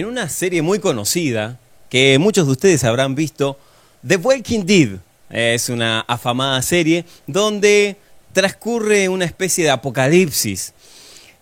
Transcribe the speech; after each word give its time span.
en 0.00 0.06
una 0.06 0.30
serie 0.30 0.62
muy 0.62 0.78
conocida 0.78 1.58
que 1.90 2.18
muchos 2.18 2.46
de 2.46 2.52
ustedes 2.52 2.84
habrán 2.84 3.14
visto, 3.14 3.58
The 4.06 4.16
Walking 4.16 4.64
Dead. 4.64 4.98
Es 5.28 5.68
una 5.68 6.00
afamada 6.00 6.62
serie 6.62 7.04
donde 7.26 7.96
transcurre 8.32 9.10
una 9.10 9.26
especie 9.26 9.64
de 9.64 9.70
apocalipsis. 9.70 10.72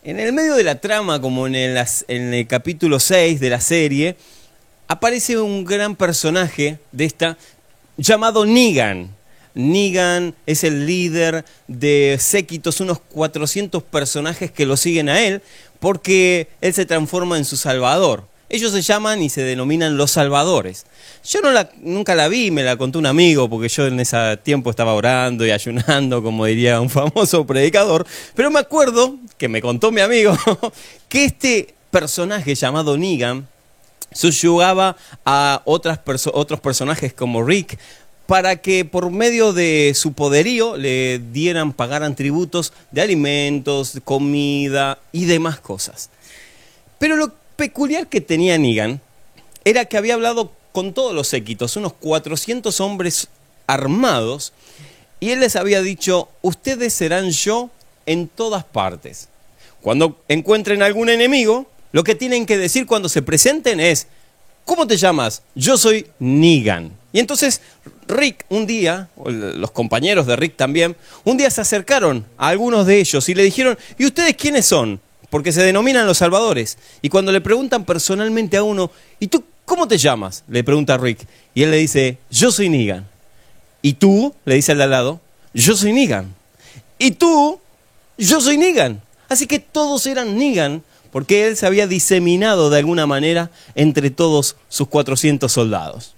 En 0.02 0.18
el 0.18 0.32
medio 0.32 0.56
de 0.56 0.64
la 0.64 0.80
trama, 0.80 1.20
como 1.20 1.46
en 1.46 1.54
el, 1.54 2.46
capítulo 2.48 2.98
6 2.98 3.38
de 3.38 3.48
la 3.48 3.60
serie, 3.60 4.16
aparece 4.88 5.38
un 5.38 5.64
gran 5.64 5.94
personaje 5.94 6.80
de 6.90 7.04
esta 7.04 7.38
llamado 7.96 8.44
Negan. 8.44 9.14
Negan 9.54 10.34
es 10.46 10.64
el 10.64 10.84
líder 10.84 11.44
de 11.68 12.16
séquitos, 12.20 12.80
unos 12.80 12.98
400 12.98 13.84
personajes 13.84 14.50
que 14.50 14.66
lo 14.66 14.76
siguen 14.76 15.08
a 15.08 15.20
él, 15.20 15.42
porque 15.78 16.48
él 16.60 16.74
se 16.74 16.86
transforma 16.86 17.38
en 17.38 17.44
su 17.44 17.56
salvador. 17.56 18.27
Ellos 18.50 18.72
se 18.72 18.80
llaman 18.80 19.22
y 19.22 19.28
se 19.28 19.42
denominan 19.42 19.96
los 19.98 20.12
salvadores. 20.12 20.86
Yo 21.24 21.40
nunca 21.80 22.14
la 22.14 22.28
vi, 22.28 22.50
me 22.50 22.62
la 22.62 22.76
contó 22.76 22.98
un 22.98 23.06
amigo, 23.06 23.48
porque 23.50 23.68
yo 23.68 23.86
en 23.86 24.00
ese 24.00 24.38
tiempo 24.38 24.70
estaba 24.70 24.94
orando 24.94 25.44
y 25.44 25.50
ayunando, 25.50 26.22
como 26.22 26.46
diría 26.46 26.80
un 26.80 26.88
famoso 26.88 27.46
predicador, 27.46 28.06
pero 28.34 28.50
me 28.50 28.60
acuerdo 28.60 29.16
que 29.36 29.48
me 29.48 29.60
contó 29.60 29.92
mi 29.92 30.00
amigo 30.00 30.36
que 31.08 31.24
este 31.24 31.74
personaje 31.90 32.54
llamado 32.54 32.96
Negan 32.96 33.46
subyugaba 34.12 34.96
a 35.26 35.62
otros 35.64 36.60
personajes 36.60 37.12
como 37.12 37.44
Rick 37.44 37.78
para 38.26 38.56
que 38.56 38.84
por 38.84 39.10
medio 39.10 39.52
de 39.54 39.92
su 39.94 40.12
poderío 40.12 40.76
le 40.76 41.18
dieran, 41.18 41.72
pagaran 41.72 42.14
tributos 42.14 42.74
de 42.90 43.00
alimentos, 43.00 43.98
comida 44.04 44.98
y 45.12 45.24
demás 45.24 45.60
cosas. 45.60 46.10
Pero 46.98 47.16
lo 47.16 47.32
peculiar 47.58 48.06
que 48.06 48.20
tenía 48.20 48.56
Negan 48.56 49.00
era 49.64 49.84
que 49.84 49.96
había 49.98 50.14
hablado 50.14 50.52
con 50.70 50.94
todos 50.94 51.12
los 51.12 51.26
séquitos, 51.26 51.76
unos 51.76 51.92
400 51.92 52.80
hombres 52.80 53.26
armados, 53.66 54.52
y 55.18 55.30
él 55.30 55.40
les 55.40 55.56
había 55.56 55.82
dicho, 55.82 56.28
ustedes 56.40 56.94
serán 56.94 57.30
yo 57.30 57.68
en 58.06 58.28
todas 58.28 58.62
partes. 58.62 59.28
Cuando 59.80 60.22
encuentren 60.28 60.82
algún 60.84 61.08
enemigo, 61.08 61.66
lo 61.90 62.04
que 62.04 62.14
tienen 62.14 62.46
que 62.46 62.56
decir 62.56 62.86
cuando 62.86 63.08
se 63.08 63.22
presenten 63.22 63.80
es, 63.80 64.06
¿cómo 64.64 64.86
te 64.86 64.96
llamas? 64.96 65.42
Yo 65.56 65.76
soy 65.76 66.06
Negan. 66.20 66.92
Y 67.12 67.18
entonces 67.18 67.60
Rick 68.06 68.44
un 68.50 68.66
día, 68.68 69.08
los 69.26 69.72
compañeros 69.72 70.28
de 70.28 70.36
Rick 70.36 70.56
también, 70.56 70.94
un 71.24 71.36
día 71.36 71.50
se 71.50 71.62
acercaron 71.62 72.24
a 72.36 72.48
algunos 72.48 72.86
de 72.86 73.00
ellos 73.00 73.28
y 73.28 73.34
le 73.34 73.42
dijeron, 73.42 73.76
¿y 73.98 74.06
ustedes 74.06 74.36
quiénes 74.36 74.64
son? 74.64 75.00
Porque 75.30 75.52
se 75.52 75.62
denominan 75.62 76.06
los 76.06 76.18
salvadores. 76.18 76.78
Y 77.02 77.08
cuando 77.08 77.32
le 77.32 77.40
preguntan 77.40 77.84
personalmente 77.84 78.56
a 78.56 78.62
uno, 78.62 78.90
¿y 79.20 79.26
tú 79.28 79.44
cómo 79.64 79.86
te 79.86 79.98
llamas? 79.98 80.44
Le 80.48 80.64
pregunta 80.64 80.96
Rick. 80.96 81.26
Y 81.54 81.62
él 81.62 81.70
le 81.70 81.76
dice, 81.76 82.18
yo 82.30 82.50
soy 82.50 82.68
Negan. 82.68 83.06
¿Y 83.82 83.94
tú? 83.94 84.34
Le 84.44 84.54
dice 84.54 84.72
al 84.72 84.78
de 84.78 84.84
al 84.84 84.90
lado, 84.90 85.20
yo 85.52 85.76
soy 85.76 85.92
Negan. 85.92 86.34
¿Y 86.98 87.12
tú? 87.12 87.60
Yo 88.16 88.40
soy 88.40 88.56
Negan. 88.56 89.02
Así 89.28 89.46
que 89.46 89.58
todos 89.58 90.06
eran 90.06 90.38
Negan 90.38 90.82
porque 91.10 91.46
él 91.46 91.56
se 91.56 91.66
había 91.66 91.86
diseminado 91.86 92.70
de 92.70 92.78
alguna 92.78 93.06
manera 93.06 93.50
entre 93.74 94.10
todos 94.10 94.56
sus 94.68 94.88
400 94.88 95.50
soldados. 95.50 96.14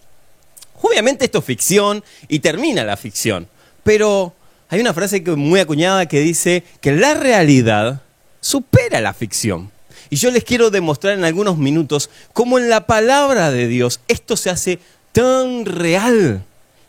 Obviamente 0.83 1.25
esto 1.25 1.39
es 1.41 1.45
ficción 1.45 2.03
y 2.29 2.41
termina 2.41 2.85
la 2.85 2.97
ficción, 2.97 3.49
pero 3.83 4.35
hay 4.69 4.81
una 4.81 4.95
frase 4.95 5.21
muy 5.21 5.61
acuñada 5.61 6.07
que 6.07 6.21
dice 6.21 6.65
que 6.81 6.93
la 6.93 7.15
realidad 7.15 8.03
supera 8.41 9.01
la 9.01 9.15
ficción. 9.15 9.71
Y 10.09 10.17
yo 10.17 10.31
les 10.31 10.45
quiero 10.45 10.71
demostrar 10.71 11.15
en 11.15 11.25
algunos 11.25 11.57
minutos 11.57 12.11
cómo 12.33 12.59
en 12.59 12.69
la 12.69 12.87
palabra 12.87 13.51
de 13.51 13.69
Dios 13.69 14.01
esto 14.09 14.37
se 14.37 14.51
hace 14.51 14.79
tan 15.13 15.65
real. 15.65 16.45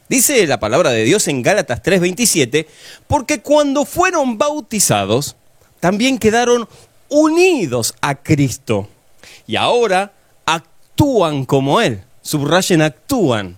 Dice 0.09 0.45
la 0.47 0.59
palabra 0.59 0.91
de 0.91 1.03
Dios 1.03 1.27
en 1.27 1.41
Gálatas 1.41 1.81
3:27, 1.83 2.67
porque 3.07 3.41
cuando 3.41 3.85
fueron 3.85 4.37
bautizados, 4.37 5.35
también 5.79 6.17
quedaron 6.17 6.67
unidos 7.09 7.93
a 8.01 8.15
Cristo. 8.15 8.89
Y 9.47 9.55
ahora 9.55 10.13
actúan 10.45 11.45
como 11.45 11.79
Él. 11.81 12.01
Subrayen 12.21 12.81
actúan 12.81 13.57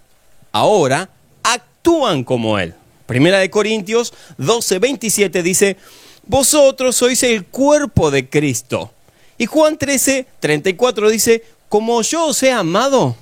ahora 0.53 1.09
actúan 1.41 2.23
como 2.23 2.57
Él. 2.57 2.73
Primera 3.05 3.39
de 3.39 3.49
Corintios 3.49 4.13
12, 4.37 4.79
27 4.79 5.43
dice, 5.43 5.75
vosotros 6.23 6.95
sois 6.95 7.21
el 7.23 7.45
cuerpo 7.45 8.11
de 8.11 8.29
Cristo. 8.29 8.91
Y 9.37 9.45
Juan 9.45 9.77
13, 9.77 10.27
34 10.39 11.09
dice, 11.09 11.43
como 11.69 12.01
yo 12.01 12.27
os 12.27 12.41
he 12.43 12.51
amado, 12.51 13.15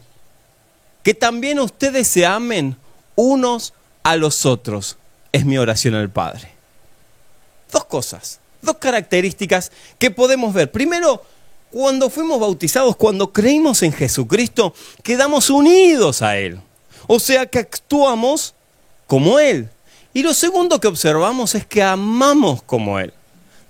que 1.03 1.13
también 1.13 1.59
ustedes 1.59 2.07
se 2.07 2.25
amen 2.25 2.77
unos 3.15 3.73
a 4.03 4.15
los 4.15 4.45
otros. 4.45 4.97
Es 5.31 5.45
mi 5.45 5.57
oración 5.57 5.95
al 5.95 6.09
Padre. 6.09 6.51
Dos 7.71 7.85
cosas, 7.85 8.39
dos 8.61 8.77
características 8.77 9.71
que 9.97 10.11
podemos 10.11 10.53
ver. 10.53 10.71
Primero, 10.71 11.23
cuando 11.71 12.09
fuimos 12.09 12.39
bautizados, 12.39 12.97
cuando 12.97 13.31
creímos 13.31 13.81
en 13.81 13.93
Jesucristo, 13.93 14.73
quedamos 15.03 15.49
unidos 15.49 16.21
a 16.21 16.37
Él. 16.37 16.59
O 17.07 17.19
sea 17.19 17.45
que 17.45 17.59
actuamos 17.59 18.53
como 19.07 19.39
Él. 19.39 19.69
Y 20.13 20.23
lo 20.23 20.33
segundo 20.33 20.79
que 20.79 20.87
observamos 20.87 21.55
es 21.55 21.65
que 21.65 21.81
amamos 21.81 22.61
como 22.63 22.99
Él. 22.99 23.13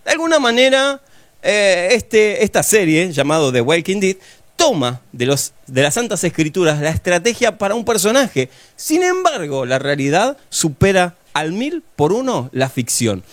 De 0.06 0.12
alguna 0.12 0.40
manera, 0.40 1.02
eh, 1.44 1.90
este, 1.91 2.44
esta 2.44 2.63
serie, 2.63 3.12
llamado 3.12 3.52
The 3.52 3.62
Walking 3.62 4.00
Dead, 4.00 4.18
toma 4.56 5.02
de, 5.12 5.25
los, 5.25 5.53
de 5.68 5.81
las 5.84 5.96
Santas 5.96 6.24
Escrituras 6.24 6.81
la 6.81 6.90
estrategia 6.90 7.57
para 7.57 7.75
un 7.75 7.85
personaje. 7.85 8.50
Sin 8.75 9.03
embargo, 9.03 9.66
la 9.66 9.79
realidad 9.79 10.38
supera 10.50 11.16
al 11.34 11.52
mil 11.52 11.84
por 11.96 12.13
uno 12.13 12.50
la 12.52 12.69
ficción. 12.69 13.23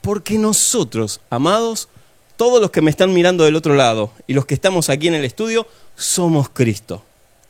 Porque 0.00 0.38
nosotros, 0.38 1.20
amados, 1.30 1.88
todos 2.36 2.60
los 2.60 2.70
que 2.70 2.82
me 2.82 2.90
están 2.90 3.14
mirando 3.14 3.44
del 3.44 3.56
otro 3.56 3.74
lado 3.74 4.10
y 4.26 4.34
los 4.34 4.44
que 4.46 4.54
estamos 4.54 4.90
aquí 4.90 5.08
en 5.08 5.14
el 5.14 5.24
estudio, 5.24 5.66
somos 5.96 6.48
Cristo. 6.48 7.02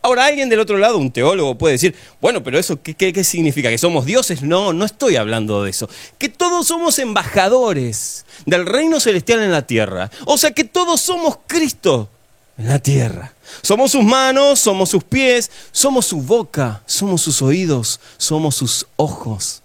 Ahora 0.05 0.27
alguien 0.27 0.51
del 0.51 0.61
otro 0.61 0.77
lado, 0.77 0.99
un 0.99 1.11
teólogo, 1.11 1.57
puede 1.57 1.73
decir, 1.73 1.95
bueno, 2.21 2.43
pero 2.43 2.59
eso, 2.59 2.83
¿qué, 2.83 2.95
qué, 2.95 3.25
significa? 3.25 3.71
¿Que 3.71 3.79
somos 3.79 4.05
dioses? 4.05 4.43
No, 4.43 4.75
no 4.75 4.85
estoy 4.85 5.17
hablando 5.17 5.65
de 5.65 5.71
eso. 5.71 5.89
Que 6.19 6.29
todos 6.29 6.67
somos 6.67 6.99
embajadores 6.99 8.27
del 8.45 8.67
reino 8.67 9.01
celestial 9.01 9.43
en 9.43 9.51
la 9.51 9.67
tierra. 9.67 10.11
O 10.27 10.37
sea, 10.37 10.51
que 10.51 10.65
todos 10.65 11.01
somos 11.01 11.39
Cristo 11.47 12.11
en 12.59 12.69
la 12.69 12.81
tierra. 12.81 13.33
Somos 13.63 13.93
sus 13.93 14.05
manos, 14.05 14.61
somos 14.61 14.91
sus 14.91 15.03
pies, 15.03 15.51
somos 15.73 16.05
su 16.05 16.21
boca, 16.21 16.83
somos 16.85 17.23
sus 17.23 17.41
oídos, 17.41 17.99
somos 18.19 18.57
sus 18.57 18.87
ojos. 18.97 19.63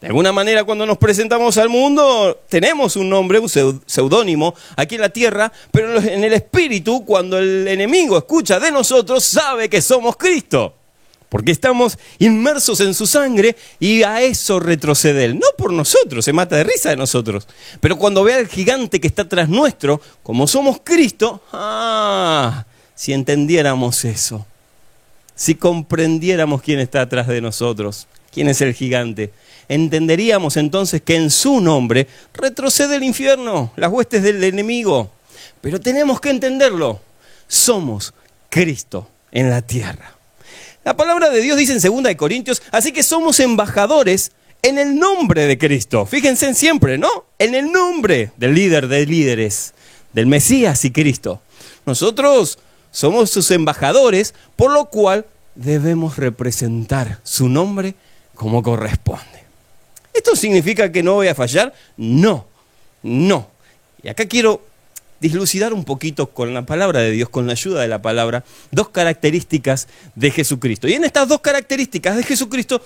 De 0.00 0.08
alguna 0.08 0.30
manera 0.30 0.64
cuando 0.64 0.84
nos 0.84 0.98
presentamos 0.98 1.56
al 1.56 1.70
mundo 1.70 2.42
tenemos 2.48 2.96
un 2.96 3.08
nombre, 3.08 3.38
un 3.38 3.48
seudónimo 3.48 4.54
aquí 4.76 4.96
en 4.96 5.00
la 5.00 5.08
tierra, 5.08 5.50
pero 5.70 5.98
en 5.98 6.22
el 6.22 6.34
espíritu 6.34 7.04
cuando 7.04 7.38
el 7.38 7.66
enemigo 7.66 8.18
escucha 8.18 8.60
de 8.60 8.70
nosotros 8.70 9.24
sabe 9.24 9.68
que 9.68 9.80
somos 9.80 10.16
Cristo. 10.16 10.74
Porque 11.28 11.50
estamos 11.50 11.98
inmersos 12.18 12.80
en 12.80 12.94
su 12.94 13.06
sangre 13.06 13.56
y 13.80 14.04
a 14.04 14.22
eso 14.22 14.60
retrocede 14.60 15.24
él. 15.24 15.38
No 15.38 15.46
por 15.58 15.72
nosotros, 15.72 16.24
se 16.24 16.32
mata 16.32 16.56
de 16.56 16.64
risa 16.64 16.90
de 16.90 16.96
nosotros. 16.96 17.48
Pero 17.80 17.98
cuando 17.98 18.22
ve 18.22 18.34
al 18.34 18.46
gigante 18.46 19.00
que 19.00 19.08
está 19.08 19.28
tras 19.28 19.48
nuestro, 19.48 20.00
como 20.22 20.46
somos 20.46 20.78
Cristo, 20.84 21.42
ah, 21.52 22.64
si 22.94 23.12
entendiéramos 23.12 24.04
eso, 24.04 24.46
si 25.34 25.56
comprendiéramos 25.56 26.62
quién 26.62 26.78
está 26.78 27.02
atrás 27.02 27.26
de 27.26 27.40
nosotros, 27.40 28.06
quién 28.32 28.48
es 28.48 28.60
el 28.60 28.72
gigante, 28.72 29.32
entenderíamos 29.68 30.56
entonces 30.56 31.02
que 31.02 31.16
en 31.16 31.30
su 31.30 31.60
nombre 31.60 32.06
retrocede 32.34 32.96
el 32.96 33.04
infierno, 33.04 33.72
las 33.76 33.90
huestes 33.90 34.22
del 34.22 34.42
enemigo. 34.44 35.10
Pero 35.60 35.80
tenemos 35.80 36.20
que 36.20 36.30
entenderlo. 36.30 37.00
Somos 37.48 38.14
Cristo 38.48 39.08
en 39.32 39.50
la 39.50 39.62
tierra. 39.62 40.14
La 40.84 40.96
palabra 40.96 41.30
de 41.30 41.40
Dios 41.40 41.58
dice 41.58 41.72
en 41.72 42.04
2 42.04 42.14
Corintios, 42.14 42.62
así 42.70 42.92
que 42.92 43.02
somos 43.02 43.40
embajadores 43.40 44.32
en 44.62 44.78
el 44.78 44.98
nombre 44.98 45.46
de 45.46 45.58
Cristo. 45.58 46.06
Fíjense 46.06 46.46
en 46.46 46.54
siempre, 46.54 46.98
¿no? 46.98 47.26
En 47.38 47.54
el 47.54 47.72
nombre 47.72 48.32
del 48.36 48.54
líder 48.54 48.88
de 48.88 49.06
líderes, 49.06 49.74
del 50.12 50.26
Mesías 50.26 50.84
y 50.84 50.90
Cristo. 50.90 51.40
Nosotros 51.84 52.58
somos 52.90 53.30
sus 53.30 53.50
embajadores, 53.50 54.34
por 54.54 54.72
lo 54.72 54.86
cual 54.86 55.26
debemos 55.54 56.16
representar 56.16 57.20
su 57.24 57.48
nombre 57.48 57.94
como 58.34 58.62
corresponde. 58.62 59.45
¿Esto 60.16 60.34
significa 60.34 60.90
que 60.90 61.02
no 61.02 61.14
voy 61.14 61.28
a 61.28 61.34
fallar? 61.34 61.74
No, 61.96 62.46
no. 63.02 63.48
Y 64.02 64.08
acá 64.08 64.26
quiero 64.26 64.62
dislucidar 65.20 65.72
un 65.72 65.84
poquito 65.84 66.28
con 66.28 66.54
la 66.54 66.62
palabra 66.62 67.00
de 67.00 67.10
Dios, 67.10 67.28
con 67.28 67.46
la 67.46 67.52
ayuda 67.52 67.82
de 67.82 67.88
la 67.88 68.02
palabra, 68.02 68.44
dos 68.70 68.90
características 68.90 69.88
de 70.14 70.30
Jesucristo. 70.30 70.88
Y 70.88 70.94
en 70.94 71.04
estas 71.04 71.28
dos 71.28 71.40
características 71.40 72.16
de 72.16 72.22
Jesucristo, 72.22 72.80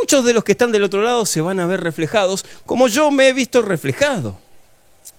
muchos 0.00 0.24
de 0.24 0.32
los 0.32 0.44
que 0.44 0.52
están 0.52 0.72
del 0.72 0.84
otro 0.84 1.02
lado 1.02 1.26
se 1.26 1.40
van 1.40 1.60
a 1.60 1.66
ver 1.66 1.80
reflejados, 1.80 2.44
como 2.66 2.88
yo 2.88 3.10
me 3.10 3.28
he 3.28 3.32
visto 3.32 3.62
reflejado. 3.62 4.38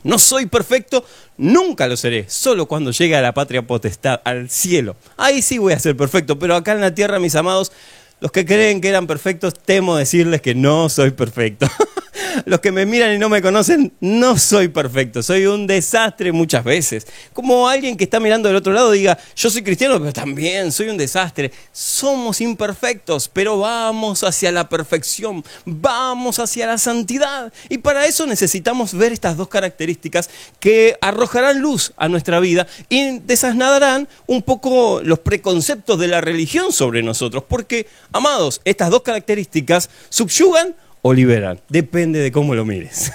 No 0.04 0.20
soy 0.20 0.46
perfecto, 0.46 1.06
nunca 1.38 1.88
lo 1.88 1.98
seré, 1.98 2.30
solo 2.30 2.68
cuando 2.68 2.92
llegue 2.92 3.16
a 3.16 3.22
la 3.22 3.34
patria 3.34 3.66
potestad, 3.66 4.22
al 4.24 4.50
cielo. 4.50 4.96
Ahí 5.18 5.42
sí 5.42 5.58
voy 5.58 5.74
a 5.74 5.80
ser 5.80 5.98
perfecto, 5.98 6.38
pero 6.38 6.56
acá 6.56 6.74
en 6.74 6.82
la 6.82 6.94
tierra, 6.94 7.20
mis 7.20 7.36
amados, 7.36 7.72
los 8.20 8.32
que 8.32 8.46
creen 8.46 8.82
que 8.82 8.90
eran 8.90 9.08
perfectos, 9.08 9.54
temo 9.54 9.96
decirles 9.96 10.42
que 10.42 10.56
no 10.56 10.90
soy 10.90 11.12
perfecto. 11.12 11.68
Los 12.46 12.60
que 12.60 12.72
me 12.72 12.86
miran 12.86 13.14
y 13.14 13.18
no 13.18 13.30
me 13.30 13.42
conocen, 13.42 13.94
no 14.00 14.38
soy 14.38 14.68
perfecto, 14.68 15.24
soy 15.24 15.46
un 15.46 15.68
desastre 15.68 16.32
muchas 16.32 16.64
veces. 16.64 17.08
Como 17.34 17.68
alguien 17.68 17.96
que 17.96 18.04
está 18.04 18.20
mirando 18.20 18.50
del 18.50 18.58
otro 18.58 18.74
lado 18.74 18.92
diga, 18.92 19.18
yo 19.36 19.50
soy 19.50 19.64
cristiano, 19.64 20.00
pero 20.00 20.12
también 20.12 20.72
soy 20.72 20.90
un 20.90 20.98
desastre. 20.98 21.52
Somos 21.72 22.42
imperfectos, 22.42 23.30
pero 23.30 23.60
vamos 23.60 24.24
hacia 24.24 24.52
la 24.52 24.68
perfección, 24.68 25.44
vamos 25.66 26.40
hacia 26.40 26.68
la 26.68 26.78
santidad. 26.78 27.54
Y 27.70 27.78
para 27.78 28.06
eso 28.06 28.26
necesitamos 28.26 28.94
ver 28.94 29.14
estas 29.14 29.38
dos 29.38 29.48
características 29.48 30.30
que 30.60 30.98
arrojarán 31.02 31.60
luz 31.62 31.94
a 31.98 32.08
nuestra 32.08 32.40
vida 32.40 32.68
y 32.90 33.20
desasnadarán 33.20 34.08
un 34.28 34.42
poco 34.42 35.02
los 35.04 35.20
preconceptos 35.20 36.00
de 36.00 36.08
la 36.08 36.22
religión 36.22 36.72
sobre 36.72 37.04
nosotros. 37.04 37.44
Porque, 37.48 37.88
amados, 38.12 38.62
estas 38.66 38.90
dos 38.90 39.02
características 39.02 39.90
subyugan 40.10 40.76
o 41.08 41.14
liberan. 41.14 41.62
Depende 41.70 42.18
de 42.18 42.32
cómo 42.32 42.56
lo 42.56 42.66
mires. 42.66 43.12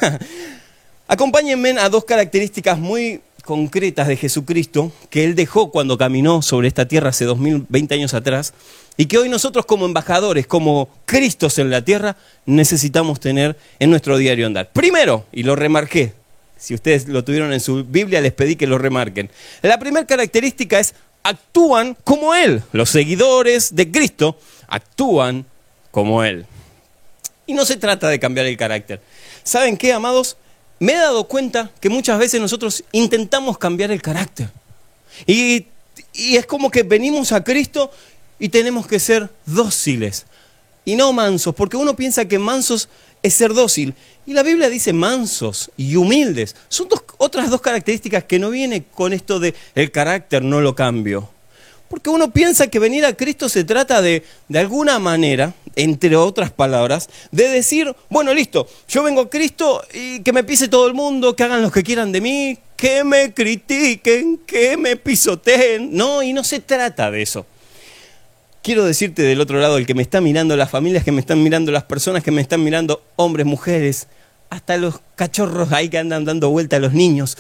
Acompáñenme 1.09 1.71
a 1.71 1.89
dos 1.89 2.05
características 2.05 2.79
muy 2.79 3.21
concretas 3.45 4.07
de 4.07 4.17
Jesucristo 4.17 4.93
que 5.11 5.25
Él 5.25 5.35
dejó 5.35 5.73
cuando 5.73 5.99
caminó 5.99 6.41
sobre 6.41 6.69
esta 6.69 6.87
tierra 6.87 7.09
hace 7.09 7.25
2020 7.25 7.93
años 7.97 8.15
atrás 8.15 8.55
y 8.97 9.07
que 9.07 9.19
hoy 9.19 9.29
nosotros 9.29 9.67
como 9.67 9.87
embajadores, 9.87 10.47
como 10.47 10.89
Cristos 11.05 11.59
en 11.59 11.69
la 11.69 11.85
tierra, 11.85 12.17
necesitamos 12.47 13.19
tener 13.19 13.57
en 13.81 13.91
nuestro 13.91 14.19
diario 14.19 14.47
andar. 14.47 14.71
Primero, 14.73 15.25
y 15.33 15.43
lo 15.43 15.57
remarqué, 15.57 16.13
si 16.57 16.75
ustedes 16.75 17.09
lo 17.09 17.25
tuvieron 17.25 17.53
en 17.53 17.59
su 17.59 17.83
Biblia 17.83 18.21
les 18.21 18.33
pedí 18.33 18.55
que 18.55 18.69
lo 18.69 18.79
remarquen. 18.79 19.31
La 19.63 19.81
primera 19.81 20.07
característica 20.07 20.79
es 20.79 20.95
actúan 21.25 21.97
como 22.05 22.37
Él. 22.37 22.63
Los 22.71 22.91
seguidores 22.91 23.75
de 23.75 23.91
Cristo 23.91 24.39
actúan 24.69 25.45
como 25.91 26.23
Él. 26.23 26.47
Y 27.51 27.53
no 27.53 27.67
se 27.67 27.77
trata 27.77 28.09
de 28.09 28.21
cambiar 28.21 28.47
el 28.47 28.57
carácter. 28.57 29.01
¿Saben 29.43 29.77
qué, 29.77 29.93
amados? 29.93 30.37
Me 30.79 30.93
he 30.93 30.97
dado 30.97 31.25
cuenta 31.25 31.73
que 31.81 31.89
muchas 31.89 32.17
veces 32.17 32.41
nosotros 32.41 32.85
intentamos 32.93 33.59
cambiar 33.59 33.91
el 33.91 34.01
carácter. 34.01 34.51
Y, 35.27 35.67
es 36.15 36.47
como 36.47 36.71
que 36.71 36.85
venimos 36.85 37.33
a 37.33 37.43
Cristo 37.43 37.91
y 38.39 38.51
tenemos 38.51 38.87
que 38.87 39.01
ser 39.01 39.31
dóciles 39.47 40.27
y 40.85 40.95
no 40.95 41.13
mansos, 41.13 41.53
porque 41.57 41.77
uno 41.77 41.97
piensa 41.97 42.27
que 42.27 42.39
mansos 42.39 42.89
es 43.21 43.35
ser 43.35 43.53
dócil. 43.53 43.95
Y 44.27 44.33
la 44.33 44.45
Biblia 44.45 44.69
dice 44.69 44.93
mansos 44.93 45.73
y 45.77 45.97
humildes. 45.97 46.55
Son 46.69 46.87
otras 47.19 47.51
dos 47.51 47.61
características 47.61 48.23
que 48.23 48.39
no 48.39 48.51
viene 48.51 48.85
con 48.85 49.13
esto 49.13 49.41
de 49.41 49.57
el 49.75 49.91
carácter 49.91 50.45
no 50.45 50.61
lo 50.61 50.77
cambio. 50.77 51.29
Porque 51.89 52.11
uno 52.11 52.31
piensa 52.31 52.69
que 52.69 52.79
venir 52.79 53.05
a 53.05 53.17
Cristo 53.17 53.49
se 53.49 53.65
trata 53.65 54.01
de, 54.01 54.23
de 54.47 54.59
alguna 54.61 55.01
manera, 55.01 55.53
entre 55.77 56.17
otras 56.17 56.51
palabras, 56.51 57.09
de 57.31 57.49
decir, 57.49 57.95
bueno, 58.09 58.35
listo, 58.35 58.67
yo 58.89 59.03
vengo 59.03 59.23
a 59.23 59.31
Cristo 59.31 59.83
y 59.93 60.21
que 60.21 60.33
me 60.33 60.45
pise 60.45 60.69
todo 60.69 60.87
el 60.87 60.95
mundo, 60.95 61.37
que 61.37 61.45
hagan 61.45 61.63
lo 61.63 61.71
que 61.71 61.83
quieran 61.83 62.13
de 62.13 62.21
mí, 62.21 62.59
que 62.77 63.05
me 63.05 63.33
critiquen, 63.35 64.39
que 64.47 64.77
me 64.77 64.97
pisoteen. 64.97 65.95
No, 65.95 66.23
y 66.23 66.33
no 66.33 66.45
se 66.45 66.61
trata 66.61 67.11
de 67.11 67.23
eso. 67.23 67.47
Quiero 68.63 68.85
decirte 68.85 69.23
del 69.23 69.41
otro 69.41 69.59
lado, 69.59 69.79
el 69.79 69.87
que 69.87 69.95
me 69.95 70.03
está 70.03 70.21
mirando, 70.21 70.57
las 70.57 70.71
familias 70.71 71.05
que 71.05 71.13
me 71.13 71.21
están 71.21 71.43
mirando, 71.43 71.73
las 71.73 71.85
personas 71.85 72.23
que 72.23 72.31
me 72.31 72.43
están 72.43 72.63
mirando, 72.63 73.03
hombres, 73.17 73.47
mujeres, 73.47 74.07
hasta 74.51 74.77
los 74.77 75.01
cachorros 75.15 75.73
ahí 75.73 75.89
que 75.89 75.99
andan 75.99 76.25
dando 76.25 76.51
vuelta 76.51 76.77
a 76.77 76.81
los 76.81 76.93
niños. 76.93 77.39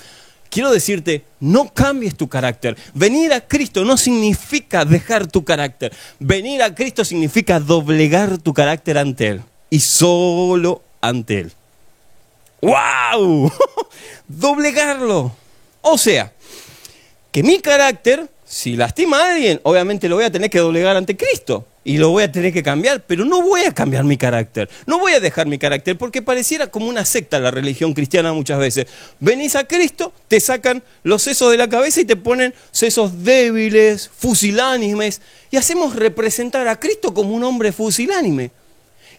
Quiero 0.51 0.73
decirte, 0.73 1.25
no 1.39 1.73
cambies 1.73 2.17
tu 2.17 2.29
carácter. 2.29 2.77
Venir 2.93 3.33
a 3.33 3.41
Cristo 3.41 3.85
no 3.85 3.97
significa 3.97 4.85
dejar 4.85 5.29
tu 5.29 5.45
carácter. 5.45 5.93
Venir 6.19 6.63
a 6.63 6.75
Cristo 6.75 7.05
significa 7.05 7.61
doblegar 7.61 8.37
tu 8.39 8.53
carácter 8.53 8.99
ante 8.99 9.29
Él. 9.29 9.43
Y 9.71 9.79
solo 9.79 10.83
ante 11.01 11.39
Él. 11.39 11.53
¡Wow! 12.61 13.53
Doblegarlo. 14.29 15.33
O 15.83 15.97
sea, 15.97 16.33
que 17.31 17.45
mi 17.45 17.61
carácter, 17.61 18.29
si 18.51 18.75
lastima 18.75 19.17
a 19.17 19.31
alguien, 19.31 19.61
obviamente 19.63 20.09
lo 20.09 20.17
voy 20.17 20.25
a 20.25 20.33
tener 20.33 20.51
que 20.51 20.59
doblegar 20.59 20.97
ante 20.97 21.17
Cristo 21.17 21.69
y 21.85 21.99
lo 21.99 22.11
voy 22.11 22.25
a 22.25 22.33
tener 22.33 22.53
que 22.53 22.65
cambiar, 22.65 23.05
pero 23.07 23.25
no 23.25 23.43
voy 23.43 23.61
a 23.61 23.73
cambiar 23.73 24.03
mi 24.03 24.17
carácter, 24.17 24.69
no 24.87 24.99
voy 24.99 25.13
a 25.13 25.21
dejar 25.21 25.47
mi 25.47 25.57
carácter, 25.57 25.97
porque 25.97 26.21
pareciera 26.21 26.67
como 26.67 26.89
una 26.89 27.05
secta 27.05 27.39
la 27.39 27.53
religión 27.53 27.95
cristiana 27.95 28.33
muchas 28.33 28.59
veces. 28.59 28.89
Venís 29.21 29.55
a 29.55 29.69
Cristo, 29.69 30.13
te 30.27 30.41
sacan 30.41 30.83
los 31.05 31.23
sesos 31.23 31.53
de 31.53 31.59
la 31.59 31.69
cabeza 31.69 32.01
y 32.01 32.07
te 32.07 32.17
ponen 32.17 32.53
sesos 32.73 33.23
débiles, 33.23 34.11
fusilánimes, 34.19 35.21
y 35.53 35.57
hacemos 35.57 35.95
representar 35.95 36.67
a 36.67 36.81
Cristo 36.81 37.15
como 37.15 37.33
un 37.33 37.45
hombre 37.45 37.71
fusilánime. 37.71 38.51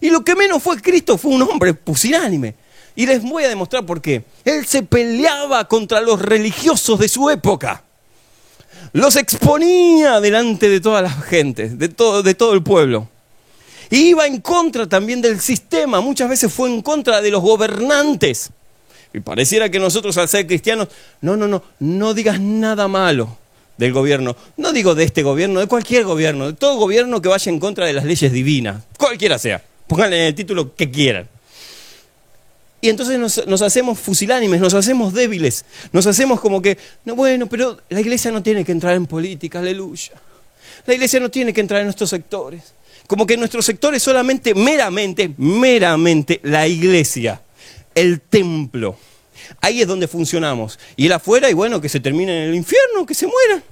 Y 0.02 0.10
lo 0.10 0.22
que 0.22 0.36
menos 0.36 0.62
fue 0.62 0.78
Cristo 0.82 1.16
fue 1.16 1.32
un 1.32 1.40
hombre 1.40 1.72
fusilánime. 1.72 2.54
Y 2.94 3.06
les 3.06 3.22
voy 3.22 3.44
a 3.44 3.48
demostrar 3.48 3.86
por 3.86 4.02
qué. 4.02 4.24
Él 4.44 4.66
se 4.66 4.82
peleaba 4.82 5.66
contra 5.68 6.02
los 6.02 6.20
religiosos 6.20 6.98
de 6.98 7.08
su 7.08 7.30
época 7.30 7.82
los 8.92 9.16
exponía 9.16 10.20
delante 10.20 10.68
de 10.68 10.80
toda 10.80 11.02
la 11.02 11.10
gente, 11.10 11.70
de 11.70 11.88
todo, 11.88 12.22
de 12.22 12.34
todo 12.34 12.52
el 12.54 12.62
pueblo. 12.62 13.08
Iba 13.90 14.26
en 14.26 14.40
contra 14.40 14.86
también 14.86 15.20
del 15.20 15.40
sistema, 15.40 16.00
muchas 16.00 16.28
veces 16.28 16.52
fue 16.52 16.70
en 16.70 16.82
contra 16.82 17.20
de 17.20 17.30
los 17.30 17.42
gobernantes. 17.42 18.50
Y 19.14 19.20
pareciera 19.20 19.68
que 19.68 19.78
nosotros 19.78 20.16
al 20.16 20.28
ser 20.28 20.46
cristianos, 20.46 20.88
no, 21.20 21.36
no, 21.36 21.46
no, 21.46 21.62
no 21.78 22.14
digas 22.14 22.40
nada 22.40 22.88
malo 22.88 23.36
del 23.76 23.92
gobierno. 23.92 24.36
No 24.56 24.72
digo 24.72 24.94
de 24.94 25.04
este 25.04 25.22
gobierno, 25.22 25.60
de 25.60 25.66
cualquier 25.66 26.04
gobierno, 26.04 26.46
de 26.46 26.52
todo 26.54 26.76
gobierno 26.76 27.20
que 27.20 27.28
vaya 27.28 27.50
en 27.50 27.60
contra 27.60 27.86
de 27.86 27.92
las 27.92 28.04
leyes 28.04 28.32
divinas, 28.32 28.84
cualquiera 28.96 29.38
sea. 29.38 29.62
Pónganle 29.86 30.20
en 30.20 30.26
el 30.28 30.34
título 30.34 30.74
que 30.74 30.90
quieran. 30.90 31.28
Y 32.84 32.88
entonces 32.88 33.16
nos, 33.46 33.62
hacemos 33.62 34.00
fusilánimes, 34.00 34.60
nos 34.60 34.74
hacemos 34.74 35.14
débiles, 35.14 35.64
nos 35.92 36.04
hacemos 36.08 36.40
como 36.40 36.60
que, 36.60 36.76
no, 37.04 37.14
bueno, 37.14 37.46
pero 37.46 37.80
la 37.88 38.00
iglesia 38.00 38.32
no 38.32 38.42
tiene 38.42 38.64
que 38.64 38.72
entrar 38.72 38.96
en 38.96 39.06
política, 39.06 39.60
aleluya. 39.60 40.14
La 40.84 40.94
iglesia 40.94 41.20
no 41.20 41.30
tiene 41.30 41.52
que 41.52 41.60
entrar 41.60 41.78
en 41.78 41.86
nuestros 41.86 42.10
sectores. 42.10 42.74
Como 43.06 43.24
que 43.24 43.36
nuestro 43.36 43.62
sector 43.62 43.94
es 43.94 44.02
solamente, 44.02 44.52
meramente, 44.52 45.32
meramente 45.36 46.40
la 46.42 46.66
iglesia, 46.66 47.40
el 47.94 48.20
templo. 48.20 48.96
Ahí 49.60 49.80
es 49.80 49.86
donde 49.86 50.08
funcionamos. 50.08 50.80
Y 50.96 51.06
él 51.06 51.12
afuera, 51.12 51.48
y 51.48 51.54
bueno, 51.54 51.80
que 51.80 51.88
se 51.88 52.00
termine 52.00 52.36
en 52.36 52.48
el 52.48 52.54
infierno, 52.56 53.06
que 53.06 53.14
se 53.14 53.28
muera. 53.28 53.62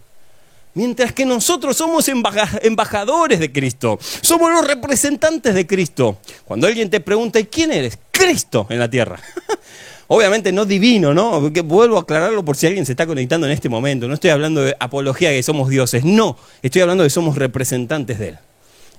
Mientras 0.74 1.12
que 1.12 1.24
nosotros 1.26 1.76
somos 1.76 2.08
embajadores 2.08 3.40
de 3.40 3.50
Cristo, 3.50 3.98
somos 4.20 4.52
los 4.52 4.66
representantes 4.66 5.52
de 5.52 5.66
Cristo. 5.66 6.18
Cuando 6.44 6.68
alguien 6.68 6.88
te 6.88 7.00
pregunta, 7.00 7.40
¿y 7.40 7.46
quién 7.46 7.72
eres? 7.72 7.98
Cristo 8.12 8.66
en 8.70 8.78
la 8.78 8.88
tierra. 8.88 9.20
Obviamente 10.06 10.52
no 10.52 10.64
divino, 10.64 11.12
¿no? 11.12 11.40
vuelvo 11.64 11.96
a 11.96 12.00
aclararlo 12.00 12.44
por 12.44 12.56
si 12.56 12.66
alguien 12.66 12.86
se 12.86 12.92
está 12.92 13.06
conectando 13.06 13.46
en 13.46 13.52
este 13.52 13.68
momento. 13.68 14.06
No 14.06 14.14
estoy 14.14 14.30
hablando 14.30 14.62
de 14.62 14.76
apología 14.78 15.30
de 15.30 15.36
que 15.36 15.42
somos 15.42 15.68
dioses, 15.68 16.04
no. 16.04 16.36
Estoy 16.62 16.82
hablando 16.82 17.02
de 17.02 17.08
que 17.08 17.14
somos 17.14 17.36
representantes 17.36 18.18
de 18.18 18.28
Él. 18.30 18.38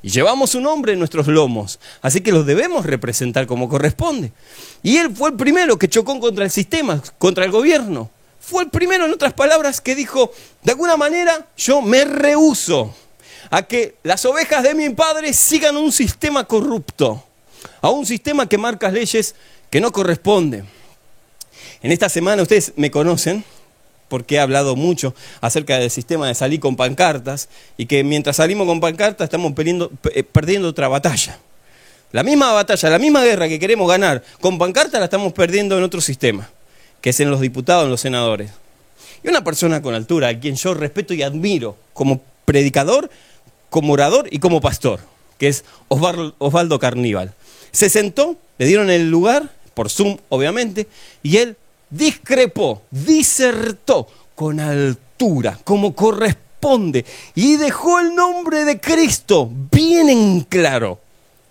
Y 0.04 0.10
llevamos 0.10 0.56
un 0.56 0.64
nombre 0.64 0.94
en 0.94 1.00
nuestros 1.00 1.28
lomos, 1.28 1.80
así 2.02 2.22
que 2.22 2.32
los 2.32 2.46
debemos 2.46 2.86
representar 2.86 3.46
como 3.46 3.70
corresponde. 3.70 4.32
Y 4.84 4.98
Él 4.98 5.12
fue 5.14 5.30
el 5.30 5.36
primero 5.36 5.78
que 5.78 5.88
chocó 5.88 6.20
contra 6.20 6.44
el 6.44 6.52
sistema, 6.52 7.02
contra 7.18 7.46
el 7.46 7.52
gobierno 7.52 8.10
fue 8.42 8.64
el 8.64 8.70
primero, 8.70 9.06
en 9.06 9.14
otras 9.14 9.34
palabras, 9.34 9.80
que 9.80 9.94
dijo, 9.94 10.34
de 10.64 10.72
alguna 10.72 10.98
manera 10.98 11.48
yo 11.56 11.82
me 11.82 12.04
rehuso 12.04 12.94
a 13.52 13.62
que 13.62 13.96
las 14.02 14.26
ovejas 14.26 14.64
de 14.64 14.74
mi 14.74 14.90
padre 14.90 15.32
sigan 15.34 15.78
un 15.78 15.92
sistema 15.92 16.44
corrupto, 16.46 17.24
a 17.82 17.92
un 17.92 18.06
sistema 18.06 18.50
que 18.50 18.58
marca 18.58 18.90
leyes 18.90 19.36
que 19.70 19.80
no 19.80 19.92
corresponden. 19.92 20.68
En 21.84 21.92
esta 21.92 22.10
semana 22.10 22.42
ustedes 22.42 22.74
me 22.78 22.90
conocen 22.90 23.46
porque 24.08 24.36
he 24.36 24.40
hablado 24.40 24.76
mucho 24.76 25.14
acerca 25.40 25.78
del 25.78 25.92
sistema 25.92 26.28
de 26.28 26.34
salir 26.34 26.60
con 26.60 26.76
pancartas 26.76 27.48
y 27.78 27.86
que 27.86 28.04
mientras 28.04 28.38
salimos 28.38 28.66
con 28.66 28.80
pancartas 28.80 29.26
estamos 29.26 29.54
perdiendo, 29.54 29.92
eh, 30.16 30.24
perdiendo 30.24 30.68
otra 30.68 30.88
batalla. 30.88 31.38
La 32.12 32.24
misma 32.24 32.52
batalla, 32.52 32.90
la 32.90 33.00
misma 33.00 33.24
guerra 33.24 33.48
que 33.48 33.60
queremos 33.60 33.88
ganar 33.88 34.24
con 34.42 34.58
pancartas 34.58 35.00
la 35.00 35.06
estamos 35.06 35.32
perdiendo 35.32 35.78
en 35.78 35.84
otro 35.84 36.02
sistema 36.02 36.50
que 37.02 37.10
es 37.10 37.20
en 37.20 37.30
los 37.30 37.42
diputados, 37.42 37.86
en 37.86 37.92
los 37.92 38.02
senadores. 38.02 38.52
Y 39.24 39.28
una 39.28 39.44
persona 39.44 39.82
con 39.82 39.94
altura, 39.94 40.30
a 40.30 40.40
quien 40.40 40.56
yo 40.56 40.74
respeto 40.74 41.14
y 41.14 41.24
admiro 41.24 41.76
como 41.94 42.22
predicador, 42.46 43.10
como 43.70 43.94
orador 43.94 44.28
y 44.32 44.40
como 44.40 44.62
pastor, 44.62 45.00
que 45.38 45.48
es 45.48 45.64
Osvaldo 45.88 46.80
Carníbal. 46.80 47.34
Se 47.72 47.90
sentó, 47.90 48.38
le 48.58 48.66
dieron 48.66 48.90
el 48.90 49.10
lugar, 49.10 49.50
por 49.74 49.90
Zoom 49.90 50.18
obviamente, 50.30 50.88
y 51.24 51.38
él 51.38 51.56
discrepó, 51.90 52.84
disertó 52.92 54.08
con 54.36 54.60
altura, 54.60 55.60
como 55.64 55.96
corresponde, 55.96 57.06
y 57.36 57.58
dejó 57.58 58.00
el 58.00 58.16
nombre 58.16 58.66
de 58.66 58.80
Cristo 58.80 59.50
bien 59.72 60.10
en 60.10 60.42
claro. 60.42 61.00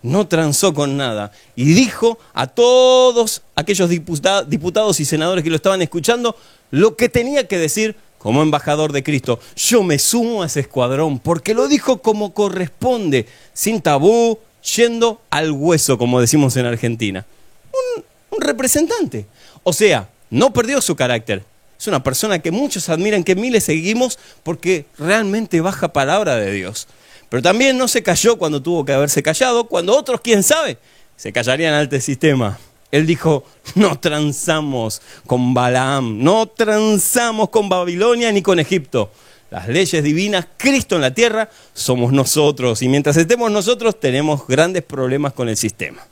No 0.02 0.26
transó 0.26 0.72
con 0.72 0.96
nada 0.96 1.32
y 1.56 1.74
dijo 1.74 2.18
a 2.32 2.46
todos 2.46 3.42
aquellos 3.54 3.90
diputados 3.90 5.00
y 5.00 5.04
senadores 5.04 5.44
que 5.44 5.50
lo 5.50 5.56
estaban 5.56 5.82
escuchando 5.82 6.36
lo 6.70 6.96
que 6.96 7.08
tenía 7.08 7.46
que 7.46 7.58
decir 7.58 7.96
como 8.18 8.42
embajador 8.42 8.92
de 8.92 9.02
Cristo. 9.02 9.40
Yo 9.56 9.82
me 9.82 9.98
sumo 9.98 10.42
a 10.42 10.46
ese 10.46 10.60
escuadrón 10.60 11.18
porque 11.18 11.54
lo 11.54 11.68
dijo 11.68 12.02
como 12.02 12.34
corresponde, 12.34 13.26
sin 13.54 13.80
tabú, 13.80 14.38
yendo 14.76 15.20
al 15.30 15.50
hueso, 15.52 15.96
como 15.96 16.20
decimos 16.20 16.56
en 16.56 16.66
Argentina. 16.66 17.24
Un, 17.72 18.04
un 18.30 18.40
representante. 18.40 19.26
O 19.62 19.72
sea, 19.72 20.08
no 20.28 20.52
perdió 20.52 20.80
su 20.80 20.96
carácter. 20.96 21.44
Es 21.78 21.86
una 21.86 22.02
persona 22.02 22.40
que 22.40 22.50
muchos 22.50 22.90
admiran, 22.90 23.24
que 23.24 23.34
miles 23.34 23.64
seguimos 23.64 24.18
porque 24.42 24.84
realmente 24.98 25.62
baja 25.62 25.94
palabra 25.94 26.36
de 26.36 26.52
Dios. 26.52 26.88
Pero 27.30 27.42
también 27.42 27.78
no 27.78 27.88
se 27.88 28.02
cayó 28.02 28.36
cuando 28.36 28.60
tuvo 28.60 28.84
que 28.84 28.92
haberse 28.92 29.22
callado, 29.22 29.64
cuando 29.64 29.96
otros, 29.96 30.20
quién 30.20 30.42
sabe, 30.42 30.76
se 31.16 31.32
callarían 31.32 31.72
ante 31.72 31.96
el 31.96 32.02
sistema. 32.02 32.58
Él 32.90 33.06
dijo, 33.06 33.44
no 33.76 33.98
transamos 33.98 35.00
con 35.26 35.54
Balaam, 35.54 36.22
no 36.22 36.46
transamos 36.48 37.48
con 37.48 37.68
Babilonia 37.68 38.32
ni 38.32 38.42
con 38.42 38.58
Egipto. 38.58 39.12
Las 39.48 39.68
leyes 39.68 40.02
divinas, 40.02 40.46
Cristo 40.56 40.96
en 40.96 41.02
la 41.02 41.14
tierra, 41.14 41.48
somos 41.72 42.12
nosotros. 42.12 42.82
Y 42.82 42.88
mientras 42.88 43.16
estemos 43.16 43.50
nosotros, 43.50 43.98
tenemos 43.98 44.46
grandes 44.48 44.82
problemas 44.82 45.32
con 45.32 45.48
el 45.48 45.56
sistema. 45.56 46.04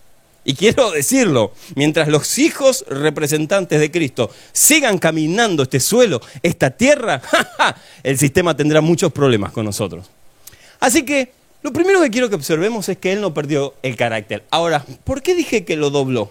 Y 0.44 0.54
quiero 0.54 0.92
decirlo, 0.92 1.52
mientras 1.74 2.08
los 2.08 2.38
hijos 2.38 2.84
representantes 2.88 3.80
de 3.80 3.90
Cristo 3.90 4.30
sigan 4.52 4.98
caminando 4.98 5.64
este 5.64 5.80
suelo, 5.80 6.20
esta 6.42 6.70
tierra, 6.70 7.20
el 8.04 8.18
sistema 8.18 8.56
tendrá 8.56 8.80
muchos 8.80 9.12
problemas 9.12 9.52
con 9.52 9.64
nosotros. 9.64 10.08
Así 10.80 11.04
que 11.04 11.32
lo 11.62 11.72
primero 11.72 12.00
que 12.00 12.10
quiero 12.10 12.28
que 12.28 12.36
observemos 12.36 12.88
es 12.88 12.98
que 12.98 13.12
él 13.12 13.20
no 13.20 13.34
perdió 13.34 13.74
el 13.82 13.96
carácter. 13.96 14.44
Ahora, 14.50 14.84
¿por 15.04 15.22
qué 15.22 15.34
dije 15.34 15.64
que 15.64 15.76
lo 15.76 15.90
dobló? 15.90 16.30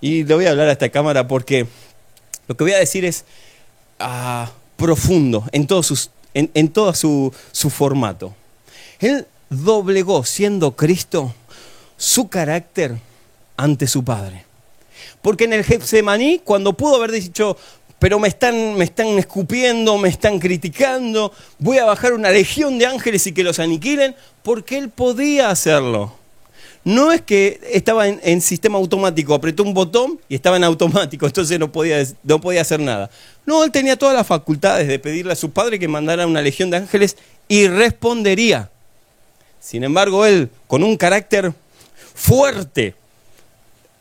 Y 0.00 0.24
le 0.24 0.34
voy 0.34 0.46
a 0.46 0.50
hablar 0.50 0.68
a 0.68 0.72
esta 0.72 0.88
cámara 0.88 1.28
porque 1.28 1.66
lo 2.48 2.56
que 2.56 2.64
voy 2.64 2.72
a 2.72 2.78
decir 2.78 3.04
es 3.04 3.24
ah, 3.98 4.50
profundo 4.76 5.44
en 5.52 5.66
todo, 5.66 5.82
en, 6.34 6.68
todo 6.68 6.94
su, 6.94 7.32
su 7.52 7.70
formato. 7.70 8.34
Él 8.98 9.26
doblegó, 9.50 10.24
siendo 10.24 10.74
Cristo, 10.74 11.34
su 11.96 12.28
carácter 12.28 12.96
ante 13.56 13.86
su 13.86 14.04
Padre. 14.04 14.44
Porque 15.22 15.44
en 15.44 15.52
el 15.52 15.64
Getsemaní, 15.64 16.40
cuando 16.44 16.72
pudo 16.72 16.96
haber 16.96 17.12
dicho, 17.12 17.56
pero 17.98 18.18
me 18.18 18.28
están, 18.28 18.74
me 18.74 18.84
están 18.84 19.06
escupiendo, 19.18 19.96
me 19.98 20.08
están 20.08 20.38
criticando, 20.38 21.32
voy 21.58 21.78
a 21.78 21.84
bajar 21.84 22.12
una 22.12 22.30
legión 22.30 22.78
de 22.78 22.86
ángeles 22.86 23.26
y 23.26 23.32
que 23.32 23.42
los 23.42 23.58
aniquilen, 23.58 24.14
porque 24.42 24.78
él 24.78 24.90
podía 24.90 25.50
hacerlo. 25.50 26.12
No 26.84 27.10
es 27.10 27.20
que 27.20 27.60
estaba 27.72 28.06
en, 28.06 28.40
sistema 28.40 28.78
automático, 28.78 29.34
apretó 29.34 29.64
un 29.64 29.74
botón 29.74 30.20
y 30.28 30.36
estaba 30.36 30.56
en 30.56 30.62
automático, 30.62 31.26
entonces 31.26 31.58
no 31.58 31.72
podía, 31.72 32.04
no 32.22 32.40
podía 32.40 32.60
hacer 32.60 32.78
nada. 32.78 33.10
No, 33.44 33.64
él 33.64 33.72
tenía 33.72 33.96
todas 33.96 34.14
las 34.14 34.26
facultades 34.26 34.86
de 34.86 34.98
pedirle 34.98 35.32
a 35.32 35.36
su 35.36 35.50
padre 35.50 35.78
que 35.78 35.88
mandara 35.88 36.26
una 36.26 36.42
legión 36.42 36.70
de 36.70 36.76
ángeles 36.76 37.16
y 37.48 37.66
respondería. 37.66 38.70
Sin 39.58 39.82
embargo, 39.82 40.26
él, 40.26 40.48
con 40.68 40.84
un 40.84 40.96
carácter 40.96 41.52
fuerte, 42.14 42.94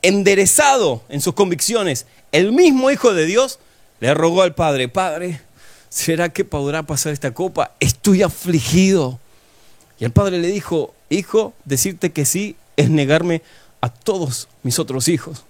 enderezado 0.04 1.02
en 1.10 1.22
sus 1.22 1.34
convicciones, 1.34 2.06
el 2.32 2.52
mismo 2.52 2.92
Hijo 2.92 3.16
de 3.16 3.26
Dios, 3.26 3.58
le 4.00 4.14
rogó 4.14 4.42
al 4.42 4.56
Padre, 4.56 4.88
Padre, 4.90 5.42
¿será 5.90 6.30
que 6.30 6.46
podrá 6.46 6.84
pasar 6.84 7.14
esta 7.14 7.34
copa? 7.34 7.72
Estoy 7.80 8.24
afligido. 8.24 9.20
Y 10.00 10.06
el 10.06 10.12
Padre 10.12 10.40
le 10.40 10.48
dijo, 10.48 10.94
Hijo, 11.10 11.54
decirte 11.66 12.12
que 12.12 12.26
sí 12.26 12.56
es 12.78 12.90
negarme 12.90 13.42
a 13.82 13.90
todos 13.90 14.48
mis 14.64 14.80
otros 14.80 15.08
hijos. 15.08 15.44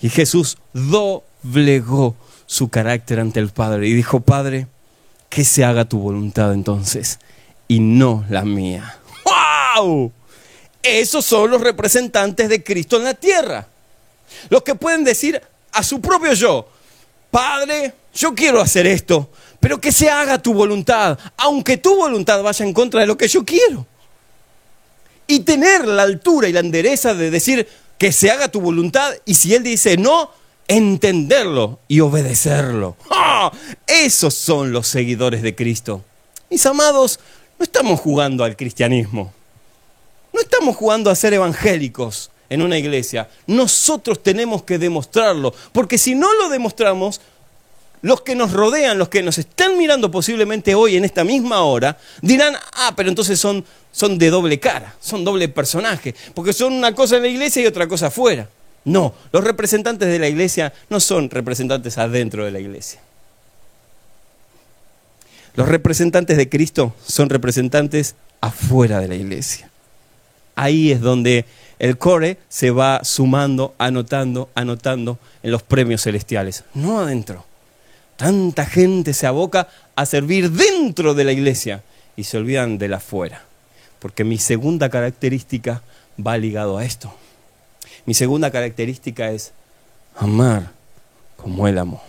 Y 0.00 0.10
Jesús 0.10 0.58
doblegó 0.72 2.16
su 2.46 2.68
carácter 2.68 3.20
ante 3.20 3.40
el 3.40 3.50
Padre 3.50 3.88
y 3.88 3.94
dijo, 3.94 4.20
Padre, 4.20 4.66
que 5.28 5.44
se 5.44 5.64
haga 5.64 5.84
tu 5.84 5.98
voluntad 5.98 6.52
entonces 6.52 7.18
y 7.68 7.80
no 7.80 8.24
la 8.28 8.44
mía. 8.44 8.98
¡Wow! 9.76 10.12
Esos 10.82 11.24
son 11.24 11.50
los 11.50 11.60
representantes 11.60 12.48
de 12.48 12.62
Cristo 12.62 12.96
en 12.96 13.04
la 13.04 13.14
tierra. 13.14 13.68
Los 14.48 14.62
que 14.62 14.74
pueden 14.74 15.04
decir 15.04 15.40
a 15.72 15.82
su 15.82 16.00
propio 16.00 16.32
yo, 16.32 16.68
Padre, 17.30 17.94
yo 18.14 18.34
quiero 18.34 18.60
hacer 18.60 18.86
esto, 18.86 19.30
pero 19.60 19.80
que 19.80 19.92
se 19.92 20.08
haga 20.08 20.38
tu 20.38 20.54
voluntad, 20.54 21.18
aunque 21.36 21.76
tu 21.76 21.94
voluntad 21.96 22.42
vaya 22.42 22.64
en 22.64 22.72
contra 22.72 23.00
de 23.00 23.06
lo 23.06 23.16
que 23.16 23.28
yo 23.28 23.44
quiero. 23.44 23.86
Y 25.26 25.40
tener 25.40 25.86
la 25.86 26.04
altura 26.04 26.48
y 26.48 26.52
la 26.52 26.60
endereza 26.60 27.14
de 27.14 27.30
decir 27.30 27.68
que 27.98 28.12
se 28.12 28.30
haga 28.30 28.48
tu 28.48 28.60
voluntad 28.60 29.12
y 29.24 29.34
si 29.34 29.54
Él 29.54 29.62
dice 29.62 29.96
no, 29.96 30.30
entenderlo 30.68 31.80
y 31.88 32.00
obedecerlo. 32.00 32.96
¡Ah! 33.10 33.52
Esos 33.86 34.34
son 34.34 34.72
los 34.72 34.88
seguidores 34.88 35.42
de 35.42 35.54
Cristo. 35.54 36.02
Mis 36.50 36.64
amados, 36.64 37.20
no 37.58 37.64
estamos 37.64 38.00
jugando 38.00 38.44
al 38.44 38.56
cristianismo. 38.56 39.32
No 40.32 40.40
estamos 40.40 40.76
jugando 40.76 41.10
a 41.10 41.14
ser 41.14 41.34
evangélicos 41.34 42.30
en 42.50 42.62
una 42.62 42.78
iglesia. 42.78 43.28
Nosotros 43.46 44.22
tenemos 44.22 44.62
que 44.62 44.78
demostrarlo, 44.78 45.54
porque 45.72 45.98
si 45.98 46.14
no 46.14 46.32
lo 46.34 46.48
demostramos, 46.48 47.20
los 48.02 48.20
que 48.22 48.34
nos 48.34 48.52
rodean, 48.52 48.98
los 48.98 49.08
que 49.08 49.22
nos 49.22 49.38
están 49.38 49.76
mirando 49.76 50.10
posiblemente 50.10 50.74
hoy 50.74 50.96
en 50.96 51.04
esta 51.04 51.24
misma 51.24 51.62
hora, 51.62 51.98
dirán, 52.22 52.54
ah, 52.74 52.92
pero 52.96 53.08
entonces 53.08 53.40
son, 53.40 53.64
son 53.92 54.18
de 54.18 54.30
doble 54.30 54.60
cara, 54.60 54.94
son 55.00 55.24
doble 55.24 55.48
personaje, 55.48 56.14
porque 56.34 56.52
son 56.52 56.72
una 56.72 56.94
cosa 56.94 57.16
en 57.16 57.22
la 57.22 57.28
iglesia 57.28 57.62
y 57.62 57.66
otra 57.66 57.88
cosa 57.88 58.06
afuera. 58.06 58.48
No, 58.84 59.14
los 59.32 59.44
representantes 59.44 60.08
de 60.08 60.18
la 60.18 60.28
iglesia 60.28 60.72
no 60.88 61.00
son 61.00 61.28
representantes 61.30 61.98
adentro 61.98 62.44
de 62.44 62.52
la 62.52 62.60
iglesia. 62.60 63.00
Los 65.54 65.68
representantes 65.68 66.36
de 66.36 66.48
Cristo 66.48 66.94
son 67.04 67.28
representantes 67.28 68.14
afuera 68.40 69.00
de 69.00 69.08
la 69.08 69.16
iglesia. 69.16 69.68
Ahí 70.54 70.92
es 70.92 71.00
donde 71.00 71.44
el 71.78 71.96
core 71.98 72.38
se 72.48 72.70
va 72.70 73.04
sumando, 73.04 73.74
anotando, 73.78 74.50
anotando 74.54 75.18
en 75.42 75.52
los 75.52 75.62
premios 75.62 76.02
celestiales, 76.02 76.64
no 76.74 77.00
adentro. 77.00 77.44
Tanta 78.16 78.66
gente 78.66 79.14
se 79.14 79.26
aboca 79.26 79.68
a 79.94 80.04
servir 80.04 80.50
dentro 80.50 81.14
de 81.14 81.24
la 81.24 81.32
iglesia 81.32 81.82
y 82.16 82.24
se 82.24 82.36
olvidan 82.36 82.78
de 82.78 82.88
la 82.88 82.96
afuera. 82.96 83.44
Porque 84.00 84.24
mi 84.24 84.38
segunda 84.38 84.88
característica 84.88 85.82
va 86.24 86.36
ligado 86.36 86.78
a 86.78 86.84
esto. 86.84 87.14
Mi 88.06 88.14
segunda 88.14 88.50
característica 88.50 89.30
es 89.30 89.52
amar 90.16 90.72
como 91.36 91.68
Él 91.68 91.78
amó. 91.78 92.02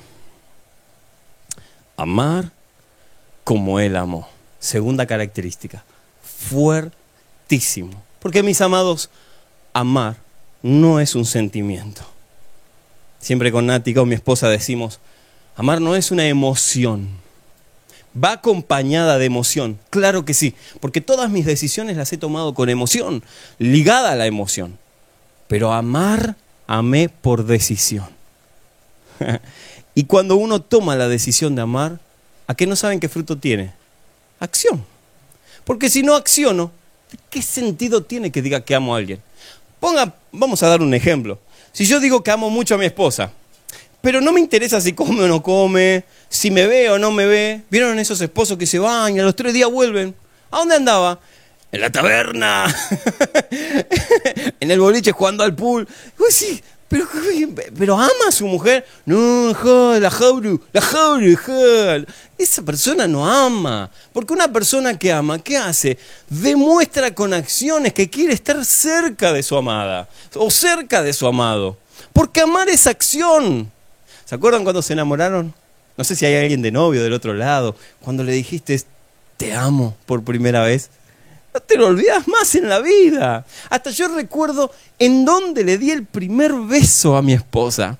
Amar 1.95 2.51
como 3.43 3.79
Él 3.79 3.95
amó. 3.95 4.27
Segunda 4.59 5.05
característica. 5.05 5.83
Fuertísimo. 6.23 7.91
Porque 8.19 8.41
mis 8.41 8.61
amados, 8.61 9.09
amar 9.73 10.17
no 10.61 10.99
es 10.99 11.15
un 11.15 11.25
sentimiento. 11.25 12.01
Siempre 13.19 13.51
con 13.51 13.67
Nati, 13.67 13.93
con 13.93 14.07
mi 14.07 14.15
esposa, 14.15 14.49
decimos, 14.49 14.99
amar 15.55 15.81
no 15.81 15.95
es 15.95 16.11
una 16.11 16.27
emoción. 16.27 17.09
Va 18.21 18.33
acompañada 18.33 19.17
de 19.17 19.25
emoción, 19.25 19.79
claro 19.89 20.25
que 20.25 20.33
sí, 20.33 20.55
porque 20.79 20.99
todas 20.99 21.29
mis 21.29 21.45
decisiones 21.45 21.95
las 21.95 22.11
he 22.11 22.17
tomado 22.17 22.53
con 22.53 22.69
emoción, 22.69 23.23
ligada 23.59 24.11
a 24.11 24.15
la 24.15 24.25
emoción. 24.25 24.77
Pero 25.47 25.73
amar, 25.73 26.35
amé 26.65 27.09
por 27.09 27.45
decisión. 27.45 28.07
y 29.95 30.05
cuando 30.05 30.37
uno 30.37 30.61
toma 30.61 30.95
la 30.95 31.07
decisión 31.07 31.55
de 31.55 31.61
amar, 31.61 31.99
¿a 32.47 32.55
qué 32.55 32.65
no 32.65 32.75
saben 32.75 32.99
qué 32.99 33.09
fruto 33.09 33.37
tiene? 33.37 33.73
Acción. 34.39 34.83
Porque 35.65 35.89
si 35.89 36.01
no 36.01 36.15
acciono, 36.15 36.71
¿qué 37.29 37.41
sentido 37.41 38.03
tiene 38.03 38.31
que 38.31 38.41
diga 38.41 38.61
que 38.61 38.75
amo 38.75 38.95
a 38.95 38.97
alguien? 38.97 39.21
Ponga, 39.79 40.13
vamos 40.31 40.61
a 40.63 40.67
dar 40.67 40.81
un 40.81 40.93
ejemplo. 40.93 41.39
Si 41.71 41.85
yo 41.85 41.99
digo 41.99 42.23
que 42.23 42.31
amo 42.31 42.49
mucho 42.49 42.75
a 42.75 42.77
mi 42.77 42.85
esposa, 42.85 43.31
pero 44.01 44.21
no 44.21 44.31
me 44.31 44.39
interesa 44.39 44.79
si 44.81 44.93
come 44.93 45.23
o 45.23 45.27
no 45.27 45.43
come, 45.43 46.03
si 46.29 46.51
me 46.51 46.67
ve 46.67 46.89
o 46.89 46.99
no 46.99 47.11
me 47.11 47.25
ve. 47.25 47.61
¿Vieron 47.69 47.99
esos 47.99 48.19
esposos 48.21 48.57
que 48.57 48.65
se 48.65 48.79
van 48.79 49.15
y 49.15 49.19
a 49.19 49.23
los 49.23 49.35
tres 49.35 49.53
días 49.53 49.69
vuelven? 49.69 50.15
¿A 50.51 50.57
dónde 50.57 50.75
andaba? 50.75 51.19
En 51.71 51.81
la 51.81 51.91
taberna, 51.91 52.65
en 54.59 54.71
el 54.71 54.79
boliche 54.79 55.11
jugando 55.11 55.43
al 55.43 55.55
pool. 55.55 55.87
Pues 56.17 56.33
sí, 56.33 56.63
pero, 57.77 57.95
ama 57.95 58.09
a 58.27 58.31
su 58.31 58.47
mujer. 58.47 58.85
No, 59.05 59.53
la 59.99 60.09
jauru, 60.09 60.61
la 60.73 60.81
jauru, 60.81 62.05
Esa 62.37 62.61
persona 62.63 63.07
no 63.07 63.29
ama. 63.29 63.91
Porque 64.11 64.33
una 64.33 64.51
persona 64.51 64.97
que 64.97 65.11
ama, 65.11 65.39
¿qué 65.39 65.57
hace? 65.57 65.97
Demuestra 66.29 67.13
con 67.13 67.33
acciones 67.33 67.93
que 67.93 68.09
quiere 68.09 68.33
estar 68.33 68.63
cerca 68.65 69.31
de 69.31 69.43
su 69.43 69.55
amada 69.55 70.09
o 70.35 70.49
cerca 70.49 71.03
de 71.03 71.13
su 71.13 71.27
amado. 71.27 71.77
Porque 72.11 72.41
amar 72.41 72.67
es 72.69 72.87
acción. 72.87 73.71
¿Se 74.25 74.35
acuerdan 74.35 74.63
cuando 74.63 74.81
se 74.81 74.93
enamoraron? 74.93 75.53
No 75.95 76.03
sé 76.03 76.15
si 76.15 76.25
hay 76.25 76.35
alguien 76.35 76.61
de 76.61 76.71
novio 76.71 77.03
del 77.03 77.13
otro 77.13 77.33
lado. 77.33 77.75
Cuando 78.01 78.23
le 78.23 78.31
dijiste, 78.31 78.81
te 79.37 79.53
amo 79.53 79.95
por 80.05 80.23
primera 80.23 80.63
vez. 80.63 80.89
No 81.53 81.59
te 81.67 81.77
lo 81.77 81.87
olvidas 81.87 82.27
más 82.27 82.55
en 82.55 82.69
la 82.69 82.79
vida. 82.79 83.45
Hasta 83.69 83.91
yo 83.91 84.07
recuerdo 84.07 84.71
en 84.97 85.25
dónde 85.25 85.63
le 85.63 85.77
di 85.77 85.91
el 85.91 86.05
primer 86.05 86.53
beso 86.53 87.15
a 87.15 87.21
mi 87.21 87.33
esposa. 87.33 87.97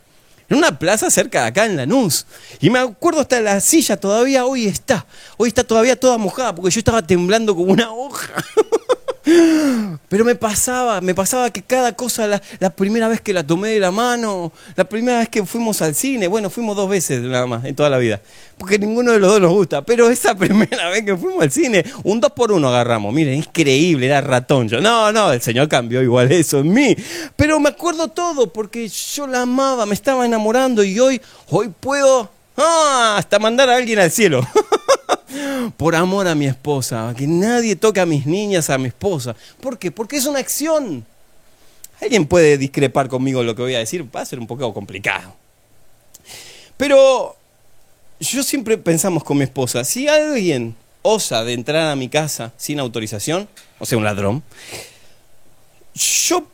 En 0.49 0.57
una 0.57 0.79
plaza 0.79 1.11
cerca 1.11 1.43
de 1.43 1.47
acá 1.49 1.65
en 1.65 1.77
Lanús. 1.77 2.25
Y 2.59 2.71
me 2.71 2.79
acuerdo 2.79 3.21
hasta 3.21 3.39
la 3.39 3.59
silla 3.61 3.97
todavía 3.97 4.45
hoy 4.45 4.65
está. 4.65 5.05
Hoy 5.37 5.49
está 5.49 5.63
todavía 5.63 5.99
toda 5.99 6.17
mojada 6.17 6.55
porque 6.55 6.71
yo 6.71 6.79
estaba 6.79 7.05
temblando 7.05 7.55
como 7.55 7.71
una 7.71 7.91
hoja. 7.91 8.33
Pero 9.23 10.25
me 10.25 10.35
pasaba, 10.35 11.01
me 11.01 11.13
pasaba 11.13 11.49
que 11.51 11.61
cada 11.61 11.93
cosa, 11.93 12.27
la, 12.27 12.41
la, 12.59 12.69
primera 12.69 13.07
vez 13.07 13.21
que 13.21 13.33
la 13.33 13.45
tomé 13.45 13.69
de 13.69 13.79
la 13.79 13.91
mano, 13.91 14.51
la 14.75 14.85
primera 14.85 15.19
vez 15.19 15.29
que 15.29 15.45
fuimos 15.45 15.81
al 15.81 15.93
cine, 15.93 16.27
bueno, 16.27 16.49
fuimos 16.49 16.75
dos 16.75 16.89
veces 16.89 17.21
nada 17.21 17.45
más 17.45 17.65
en 17.65 17.75
toda 17.75 17.89
la 17.89 17.97
vida, 17.97 18.21
porque 18.57 18.79
ninguno 18.79 19.11
de 19.11 19.19
los 19.19 19.31
dos 19.31 19.41
nos 19.41 19.51
gusta, 19.51 19.81
pero 19.83 20.09
esa 20.09 20.35
primera 20.38 20.89
vez 20.89 21.03
que 21.03 21.17
fuimos 21.17 21.43
al 21.43 21.51
cine, 21.51 21.83
un 22.03 22.19
dos 22.19 22.31
por 22.31 22.51
uno 22.51 22.69
agarramos, 22.69 23.13
miren, 23.13 23.35
increíble, 23.35 24.05
era 24.05 24.21
ratón 24.21 24.69
yo. 24.69 24.81
No, 24.81 25.11
no, 25.11 25.31
el 25.31 25.41
Señor 25.41 25.67
cambió 25.67 26.01
igual 26.01 26.31
eso 26.31 26.59
en 26.59 26.73
mí, 26.73 26.95
pero 27.35 27.59
me 27.59 27.69
acuerdo 27.69 28.07
todo 28.07 28.51
porque 28.51 28.88
yo 28.88 29.27
la 29.27 29.41
amaba, 29.41 29.85
me 29.85 29.93
estaba 29.93 30.25
enamorando 30.25 30.83
y 30.83 30.99
hoy, 30.99 31.21
hoy 31.49 31.69
puedo 31.79 32.29
ah, 32.57 33.15
hasta 33.17 33.38
mandar 33.39 33.69
a 33.69 33.75
alguien 33.75 33.99
al 33.99 34.11
cielo. 34.11 34.47
por 35.77 35.95
amor 35.95 36.27
a 36.27 36.35
mi 36.35 36.45
esposa, 36.45 37.13
que 37.17 37.27
nadie 37.27 37.75
toque 37.75 37.99
a 37.99 38.05
mis 38.05 38.25
niñas, 38.25 38.69
a 38.69 38.77
mi 38.77 38.87
esposa. 38.87 39.35
¿Por 39.61 39.77
qué? 39.77 39.91
Porque 39.91 40.17
es 40.17 40.25
una 40.25 40.39
acción. 40.39 41.05
Alguien 42.01 42.25
puede 42.25 42.57
discrepar 42.57 43.09
conmigo 43.09 43.43
lo 43.43 43.55
que 43.55 43.61
voy 43.61 43.75
a 43.75 43.79
decir, 43.79 44.05
va 44.15 44.21
a 44.21 44.25
ser 44.25 44.39
un 44.39 44.47
poco 44.47 44.73
complicado. 44.73 45.35
Pero 46.77 47.35
yo 48.19 48.43
siempre 48.43 48.77
pensamos 48.77 49.23
con 49.23 49.37
mi 49.37 49.43
esposa, 49.43 49.83
si 49.83 50.07
alguien 50.07 50.75
osa 51.01 51.43
de 51.43 51.53
entrar 51.53 51.89
a 51.89 51.95
mi 51.95 52.09
casa 52.09 52.53
sin 52.57 52.79
autorización, 52.79 53.47
o 53.79 53.85
sea, 53.85 53.97
un 53.97 54.03
ladrón, 54.03 54.43
yo 55.93 56.47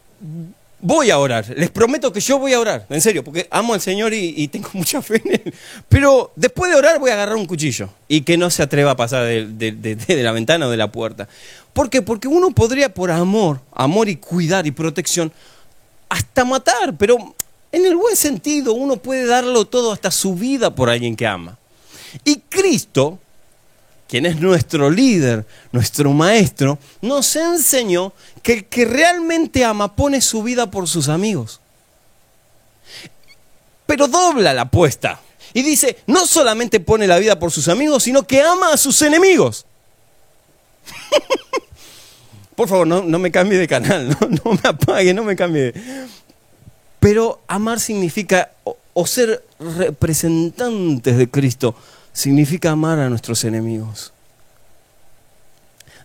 voy 0.79 1.09
a 1.09 1.17
orar. 1.17 1.45
Les 1.57 1.69
prometo 1.69 2.11
que 2.11 2.19
yo 2.19 2.39
voy 2.39 2.53
a 2.53 2.59
orar, 2.59 2.85
en 2.89 3.01
serio, 3.01 3.23
porque 3.23 3.47
amo 3.51 3.73
al 3.73 3.81
Señor 3.81 4.13
y, 4.13 4.47
tengo 4.47 4.69
mucha 4.73 5.01
fe 5.01 5.21
en 5.23 5.33
Él. 5.33 5.53
Pero 5.89 6.31
después 6.35 6.71
de 6.71 6.77
orar 6.77 6.99
voy 6.99 7.09
a 7.09 7.13
agarrar 7.13 7.35
un 7.35 7.45
cuchillo 7.45 7.89
y 8.07 8.21
que 8.21 8.37
no 8.37 8.49
se 8.49 8.63
atreva 8.63 8.91
a 8.91 8.95
pasar 8.95 9.25
de, 9.25 10.21
la 10.23 10.31
ventana 10.31 10.67
o 10.67 10.69
de 10.69 10.77
la 10.77 10.91
puerta. 10.91 11.27
¿Por 11.73 11.89
qué? 11.89 12.01
Porque 12.01 12.27
uno 12.27 12.51
podría 12.51 12.93
por 12.93 13.11
amor, 13.11 13.61
amor 13.73 14.09
y 14.09 14.15
cuidar 14.15 14.65
y 14.65 14.71
protección, 14.71 15.31
hasta 16.09 16.45
matar, 16.45 16.95
pero 16.97 17.35
en 17.71 17.85
el 17.85 17.95
buen 17.95 18.15
sentido 18.15 18.73
uno 18.73 18.97
puede 18.97 19.25
darlo 19.25 19.65
todo 19.65 19.91
hasta 19.91 20.11
su 20.11 20.35
vida 20.35 20.73
por 20.73 20.89
alguien 20.89 21.15
que 21.15 21.27
ama. 21.27 21.57
Y 22.23 22.37
Cristo 22.47 23.19
quien 24.07 24.25
es 24.25 24.39
nuestro 24.39 24.89
líder, 24.89 25.45
nuestro 25.71 26.13
maestro, 26.13 26.77
nos 27.01 27.35
enseñó 27.35 28.13
que 28.43 28.53
el 28.53 28.65
que 28.65 28.85
realmente 28.85 29.65
ama 29.65 29.95
pone 29.95 30.21
su 30.21 30.43
vida 30.43 30.69
por 30.69 30.87
sus 30.87 31.09
amigos. 31.09 31.59
Pero 33.85 34.07
dobla 34.07 34.53
la 34.53 34.63
apuesta 34.63 35.19
y 35.53 35.61
dice, 35.61 35.97
no 36.07 36.25
solamente 36.25 36.79
pone 36.79 37.07
la 37.07 37.17
vida 37.17 37.39
por 37.39 37.51
sus 37.51 37.67
amigos, 37.67 38.03
sino 38.03 38.23
que 38.23 38.41
ama 38.41 38.73
a 38.73 38.77
sus 38.77 39.01
enemigos. 39.01 39.65
por 42.55 42.67
favor, 42.67 42.85
no, 42.85 43.19
me 43.19 43.31
cambie 43.31 43.57
de 43.57 43.67
canal, 43.67 44.09
no, 44.43 44.51
me 44.51 44.69
apague, 44.69 45.13
no 45.13 45.23
me 45.23 45.35
cambie. 45.35 45.73
Pero 46.99 47.41
amar 47.47 47.79
significa, 47.79 48.51
o 48.93 49.07
ser 49.07 49.43
representantes 49.59 51.17
de 51.17 51.29
Cristo, 51.29 51.75
significa 52.15 52.71
amar 52.71 52.97
a 52.97 53.09
nuestros 53.09 53.43
enemigos. 53.43 54.13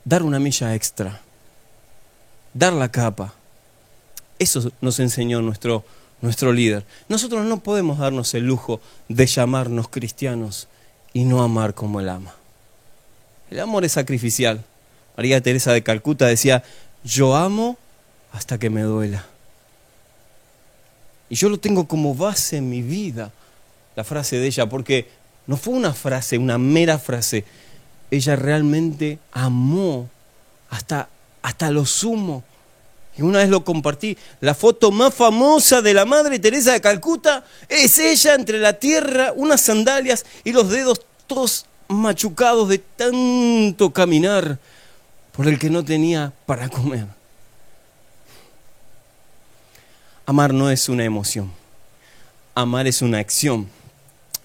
Dar 0.05 0.23
una 0.25 0.41
milla 0.41 0.75
extra. 0.75 1.21
Dar 2.53 2.73
la 2.73 2.91
capa. 2.91 3.33
Eso 4.39 4.73
nos 4.81 4.99
enseñó 4.99 5.41
nuestro, 5.41 5.85
nuestro 6.21 6.53
líder. 6.53 6.85
Nosotros 7.09 7.47
no 7.47 7.61
podemos 7.61 7.99
darnos 7.99 8.35
el 8.35 8.45
lujo 8.45 8.81
de 9.09 9.27
llamarnos 9.27 9.89
cristianos 9.89 10.67
y 11.13 11.25
no 11.25 11.43
amar 11.43 11.75
como 11.75 12.01
Él 12.01 12.09
ama. 12.09 12.35
El 13.49 13.61
amor 13.61 13.85
es 13.85 13.93
sacrificial. 13.93 14.65
María 15.17 15.41
Teresa 15.41 15.73
de 15.73 15.83
Calcuta 15.83 16.27
decía, 16.27 16.65
yo 17.05 17.37
amo 17.37 17.79
hasta 18.33 18.59
que 18.59 18.69
me 18.69 18.83
duela. 18.83 19.25
Y 21.29 21.37
yo 21.37 21.49
lo 21.49 21.61
tengo 21.61 21.87
como 21.87 22.17
base 22.17 22.57
en 22.57 22.69
mi 22.69 22.83
vida, 22.83 23.31
la 23.95 24.03
frase 24.03 24.39
de 24.39 24.49
ella, 24.49 24.69
porque 24.69 25.20
no 25.47 25.57
fue 25.57 25.75
una 25.75 25.93
frase, 25.93 26.39
una 26.39 26.59
mera 26.59 26.99
frase. 26.99 27.45
Ella 28.11 28.37
realmente 28.37 29.19
amó 29.33 30.09
hasta, 30.71 31.09
hasta 31.43 31.71
lo 31.71 31.85
sumo. 31.87 32.45
Y 33.17 33.23
una 33.23 33.41
vez 33.41 33.49
lo 33.49 33.65
compartí, 33.65 34.17
la 34.41 34.55
foto 34.55 34.91
más 34.91 35.13
famosa 35.13 35.83
de 35.83 35.93
la 35.93 36.05
Madre 36.05 36.39
Teresa 36.39 36.73
de 36.73 36.81
Calcuta 36.81 37.45
es 37.69 37.99
ella 37.99 38.35
entre 38.35 38.59
la 38.59 38.75
tierra, 38.75 39.33
unas 39.35 39.61
sandalias 39.61 40.25
y 40.45 40.53
los 40.53 40.71
dedos 40.71 41.03
todos 41.27 41.67
machucados 41.89 42.69
de 42.69 42.79
tanto 42.79 43.93
caminar 43.93 44.59
por 45.33 45.49
el 45.49 45.59
que 45.59 45.71
no 45.71 45.85
tenía 45.85 46.33
para 46.47 46.69
comer. 46.69 47.07
Amar 50.25 50.55
no 50.55 50.71
es 50.71 50.89
una 50.89 51.05
emoción, 51.05 51.53
amar 52.55 52.87
es 52.87 53.03
una 53.03 53.19
acción. 53.19 53.69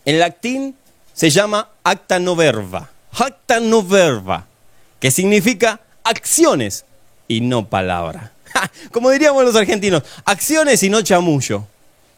En 0.03 0.19
latín 0.19 0.75
se 1.15 1.30
llama 1.30 1.69
acta 1.84 2.19
no 2.19 2.36
verba. 2.36 2.89
Acta 3.17 3.62
no 3.62 3.82
verba, 3.82 4.45
que 4.99 5.10
significa 5.10 5.80
acciones 6.04 6.84
y 7.28 7.39
no 7.39 7.67
palabra. 7.67 8.34
Como 8.91 9.10
diríamos 9.10 9.43
los 9.45 9.56
argentinos, 9.56 10.04
acciones 10.25 10.84
y 10.84 10.89
no 10.89 11.01
chamullo. 11.01 11.65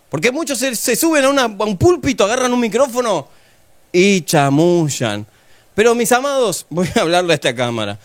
Porque 0.09 0.31
muchos 0.31 0.57
se, 0.57 0.95
suben 0.95 1.25
a, 1.37 1.45
un 1.45 1.77
púlpito, 1.77 2.23
agarran 2.23 2.51
un 2.51 2.59
micrófono 2.59 3.27
y 3.91 4.21
chamullan. 4.21 5.27
Pero 5.75 5.93
mis 5.93 6.11
amados, 6.11 6.65
voy 6.71 6.89
a 6.95 7.01
hablarle 7.01 7.33
a 7.33 7.35
esta 7.35 7.53
cámara. 7.53 7.99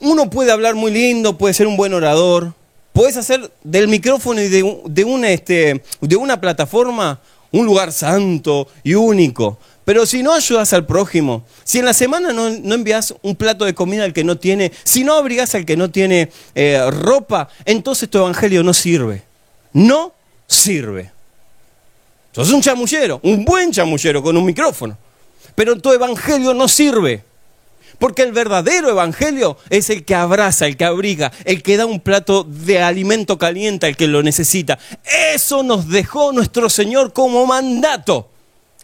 Uno 0.00 0.30
puede 0.30 0.52
hablar 0.52 0.76
muy 0.76 0.92
lindo, 0.92 1.36
puede 1.36 1.54
ser 1.54 1.66
un 1.66 1.76
buen 1.76 1.92
orador, 1.92 2.54
puedes 2.92 3.16
hacer 3.16 3.50
del 3.64 3.88
micrófono 3.88 4.40
y 4.40 4.48
de, 4.48 5.32
este, 5.32 5.82
de 6.00 6.16
una 6.16 6.40
plataforma 6.40 7.18
un 7.52 7.66
lugar 7.66 7.92
santo 7.92 8.68
y 8.82 8.94
único. 8.94 9.58
Pero 9.84 10.04
si 10.04 10.22
no 10.22 10.32
ayudas 10.32 10.72
al 10.72 10.84
prójimo, 10.84 11.44
si 11.62 11.78
en 11.78 11.84
la 11.84 11.94
semana 11.94 12.32
no, 12.32 12.48
envías 12.48 13.14
un 13.22 13.36
plato 13.36 13.64
de 13.64 13.74
comida 13.74 14.02
al 14.02 14.12
que 14.12 14.24
no 14.24 14.36
tiene, 14.36 14.72
si 14.82 15.04
no 15.04 15.14
abrigas 15.14 15.54
al 15.54 15.64
que 15.64 15.76
no 15.76 15.90
tiene 15.90 16.30
eh, 16.56 16.80
ropa, 16.90 17.48
entonces 17.64 18.10
tu 18.10 18.18
evangelio 18.18 18.64
no 18.64 18.74
sirve. 18.74 19.22
No 19.72 20.12
sirve. 20.48 21.12
Sos 22.32 22.50
un 22.50 22.60
chamullero, 22.60 23.20
un 23.22 23.44
buen 23.44 23.70
chamullero 23.70 24.22
con 24.22 24.36
un 24.36 24.44
micrófono. 24.44 24.98
Pero 25.54 25.78
tu 25.78 25.92
evangelio 25.92 26.52
no 26.52 26.66
sirve. 26.66 27.22
Porque 27.98 28.22
el 28.22 28.32
verdadero 28.32 28.90
evangelio 28.90 29.56
es 29.70 29.90
el 29.90 30.04
que 30.04 30.14
abraza, 30.14 30.66
el 30.66 30.76
que 30.76 30.84
abriga, 30.84 31.32
el 31.44 31.62
que 31.62 31.76
da 31.76 31.86
un 31.86 32.00
plato 32.00 32.44
de 32.44 32.82
alimento 32.82 33.38
caliente 33.38 33.86
al 33.86 33.96
que 33.96 34.06
lo 34.06 34.22
necesita. 34.22 34.78
Eso 35.34 35.62
nos 35.62 35.88
dejó 35.88 36.32
nuestro 36.32 36.68
Señor 36.68 37.12
como 37.12 37.46
mandato. 37.46 38.28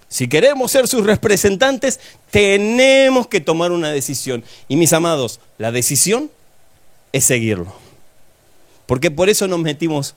Si 0.08 0.28
queremos 0.28 0.70
ser 0.70 0.88
sus 0.88 1.04
representantes, 1.04 2.00
tenemos 2.30 3.26
que 3.28 3.40
tomar 3.40 3.72
una 3.72 3.90
decisión. 3.90 4.44
Y 4.68 4.76
mis 4.76 4.92
amados, 4.92 5.40
la 5.58 5.72
decisión 5.72 6.30
es 7.12 7.24
seguirlo. 7.24 7.72
Porque 8.86 9.10
por 9.10 9.30
eso 9.30 9.48
nos 9.48 9.60
metimos 9.60 10.14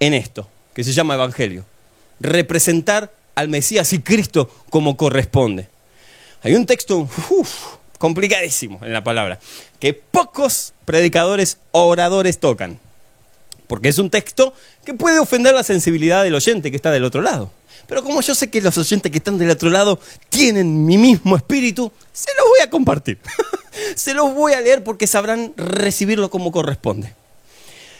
en 0.00 0.14
esto, 0.14 0.48
que 0.74 0.82
se 0.84 0.92
llama 0.92 1.14
Evangelio. 1.14 1.64
Representar 2.18 3.12
al 3.34 3.48
Mesías 3.48 3.92
y 3.92 4.00
Cristo 4.00 4.50
como 4.70 4.96
corresponde. 4.96 5.68
Hay 6.42 6.54
un 6.54 6.66
texto, 6.66 7.08
complicadísimo 7.98 8.80
en 8.82 8.92
la 8.92 9.04
palabra, 9.04 9.38
que 9.80 9.94
pocos 9.94 10.72
predicadores 10.84 11.58
oradores 11.72 12.38
tocan. 12.38 12.78
Porque 13.66 13.88
es 13.88 13.98
un 13.98 14.10
texto 14.10 14.54
que 14.84 14.94
puede 14.94 15.18
ofender 15.18 15.54
la 15.54 15.64
sensibilidad 15.64 16.22
del 16.22 16.34
oyente 16.34 16.70
que 16.70 16.76
está 16.76 16.90
del 16.92 17.04
otro 17.04 17.20
lado. 17.20 17.50
Pero 17.88 18.02
como 18.02 18.20
yo 18.20 18.34
sé 18.34 18.50
que 18.50 18.60
los 18.60 18.76
oyentes 18.78 19.10
que 19.10 19.18
están 19.18 19.38
del 19.38 19.50
otro 19.50 19.70
lado 19.70 19.98
tienen 20.28 20.84
mi 20.84 20.98
mismo 20.98 21.36
espíritu, 21.36 21.92
se 22.12 22.30
los 22.36 22.48
voy 22.48 22.60
a 22.60 22.70
compartir. 22.70 23.18
se 23.94 24.14
los 24.14 24.34
voy 24.34 24.52
a 24.52 24.60
leer 24.60 24.82
porque 24.84 25.06
sabrán 25.06 25.52
recibirlo 25.56 26.30
como 26.30 26.52
corresponde. 26.52 27.14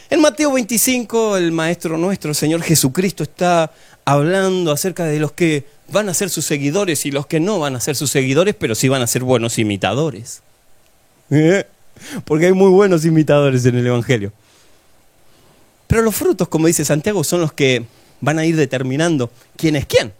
En 0.09 0.21
Mateo 0.21 0.53
25, 0.53 1.37
el 1.37 1.51
Maestro 1.51 1.97
nuestro, 1.97 2.29
el 2.29 2.35
Señor 2.35 2.61
Jesucristo, 2.61 3.23
está 3.23 3.71
hablando 4.05 4.71
acerca 4.71 5.03
de 5.03 5.19
los 5.19 5.33
que 5.33 5.65
van 5.89 6.07
a 6.07 6.13
ser 6.13 6.29
sus 6.29 6.45
seguidores 6.45 7.05
y 7.05 7.11
los 7.11 7.27
que 7.27 7.41
no 7.41 7.59
van 7.59 7.75
a 7.75 7.81
ser 7.81 7.95
sus 7.95 8.09
seguidores, 8.09 8.55
pero 8.55 8.73
sí 8.73 8.87
van 8.87 9.01
a 9.01 9.07
ser 9.07 9.23
buenos 9.23 9.59
imitadores. 9.59 10.41
¿Eh? 11.29 11.65
Porque 12.23 12.45
hay 12.45 12.53
muy 12.53 12.69
buenos 12.69 13.03
imitadores 13.03 13.65
en 13.65 13.75
el 13.75 13.87
Evangelio. 13.87 14.31
Pero 15.87 16.01
los 16.01 16.15
frutos, 16.15 16.47
como 16.47 16.67
dice 16.67 16.85
Santiago, 16.85 17.23
son 17.23 17.41
los 17.41 17.51
que 17.51 17.85
van 18.21 18.39
a 18.39 18.45
ir 18.45 18.55
determinando 18.55 19.29
quién 19.55 19.75
es 19.75 19.85
quién. 19.85 20.13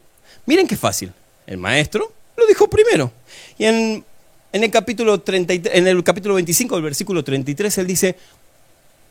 Miren 0.45 0.67
qué 0.67 0.75
fácil. 0.75 1.11
El 1.45 1.57
maestro 1.57 2.11
lo 2.35 2.45
dijo 2.45 2.69
primero. 2.69 3.11
Y 3.57 3.65
en, 3.65 4.05
el 4.51 4.71
capítulo, 4.71 5.19
33, 5.19 5.75
en 5.75 5.87
el 5.87 6.03
capítulo 6.03 6.35
25, 6.35 6.77
el 6.77 6.83
versículo 6.83 7.23
33, 7.23 7.77
él 7.77 7.87
dice, 7.87 8.15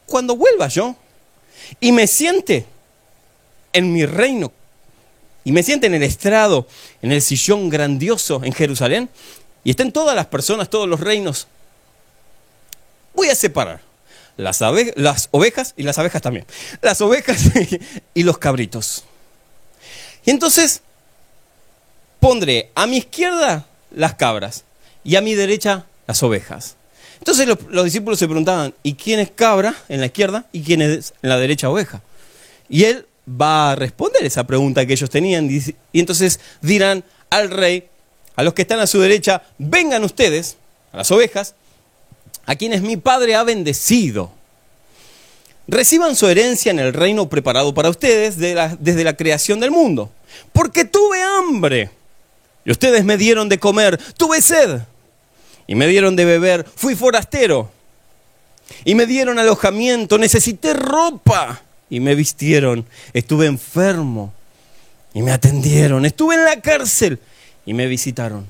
cuando 0.07 0.37
vuelva 0.37 0.69
yo 0.69 0.97
y 1.81 1.93
me 1.93 2.07
siente 2.07 2.67
en 3.73 3.93
mi 3.93 4.07
reino 4.07 4.53
y 5.45 5.53
me 5.53 5.63
siente 5.63 5.87
en 5.87 5.95
el 5.95 6.03
estrado, 6.03 6.67
en 7.03 7.13
el 7.13 7.23
sillón 7.23 7.69
grandioso 7.69 8.43
en 8.43 8.53
Jerusalén, 8.53 9.09
y 9.63 9.71
estén 9.71 9.93
todas 9.93 10.17
las 10.17 10.27
personas, 10.27 10.71
todos 10.71 10.89
los 10.89 11.01
reinos, 11.01 11.47
voy 13.15 13.29
a 13.29 13.35
separar 13.35 13.81
las, 14.37 14.61
las 14.97 15.29
ovejas 15.31 15.75
y 15.77 15.83
las 15.83 15.99
abejas 15.99 16.23
también, 16.23 16.47
las 16.83 17.01
ovejas 17.01 17.39
y 18.15 18.23
los 18.23 18.39
cabritos. 18.39 19.05
Y 20.25 20.31
entonces 20.31 20.83
pondré 22.21 22.71
a 22.75 22.87
mi 22.87 22.99
izquierda 22.99 23.67
las 23.91 24.15
cabras 24.15 24.65
y 25.05 25.17
a 25.17 25.21
mi 25.21 25.35
derecha 25.35 25.87
las 26.07 26.23
ovejas. 26.23 26.76
Entonces 27.19 27.47
los, 27.47 27.85
discípulos 27.85 28.19
se 28.19 28.27
preguntaban, 28.27 28.75
¿y 28.83 28.95
quién 28.95 29.21
es 29.21 29.31
cabra 29.31 29.75
en 29.89 30.01
la 30.01 30.07
izquierda 30.07 30.47
y 30.53 30.63
quién 30.63 30.83
es 30.83 31.15
en 31.23 31.31
la 31.31 31.39
derecha 31.39 31.71
oveja? 31.71 32.03
Y 32.69 32.85
él 32.85 33.07
va 33.29 33.73
a 33.73 33.75
responder 33.75 34.25
esa 34.25 34.47
pregunta 34.47 34.87
que 34.87 34.93
ellos 34.93 35.11
tenían 35.11 35.51
y 35.51 36.01
entonces 36.01 36.41
dirán 36.61 37.05
al 37.31 37.51
rey, 37.51 37.89
a 38.37 38.43
los 38.43 38.55
que 38.55 38.63
están 38.63 38.81
a 38.81 38.87
su 38.87 39.01
derecha, 39.01 39.43
vengan 39.59 40.05
ustedes, 40.05 40.57
a 40.93 40.99
las 40.99 41.11
ovejas, 41.11 41.55
a 42.45 42.55
quienes 42.55 42.83
mi 42.83 42.97
padre 42.97 43.35
ha 43.35 43.43
bendecido. 43.43 44.31
Reciban 45.69 46.15
su 46.15 46.29
herencia 46.29 46.71
en 46.71 46.79
el 46.79 46.93
reino 46.93 47.29
preparado 47.29 47.75
para 47.75 47.91
ustedes 47.91 48.39
desde 48.39 49.05
la 49.05 49.17
creación 49.17 49.59
del 49.59 49.73
mundo. 49.73 50.13
Porque 50.53 50.85
tuve 50.85 51.21
hambre 51.23 51.91
y 52.65 52.71
ustedes 52.71 53.05
me 53.05 53.17
dieron 53.17 53.49
de 53.49 53.59
comer, 53.59 53.99
tuve 54.17 54.41
sed 54.41 54.81
y 55.67 55.75
me 55.75 55.87
dieron 55.87 56.17
de 56.17 56.25
beber, 56.25 56.65
fui 56.77 56.95
forastero 56.95 57.71
y 58.85 58.95
me 58.95 59.07
dieron 59.07 59.39
alojamiento, 59.39 60.19
necesité 60.19 60.75
ropa 60.75 61.63
y 61.89 62.01
me 62.01 62.15
vistieron, 62.15 62.87
estuve 63.13 63.47
enfermo 63.47 64.33
y 65.15 65.23
me 65.23 65.33
atendieron, 65.33 66.05
estuve 66.05 66.35
en 66.35 66.45
la 66.45 66.61
cárcel 66.61 67.19
y 67.65 67.75
me 67.75 67.87
visitaron. 67.87 68.47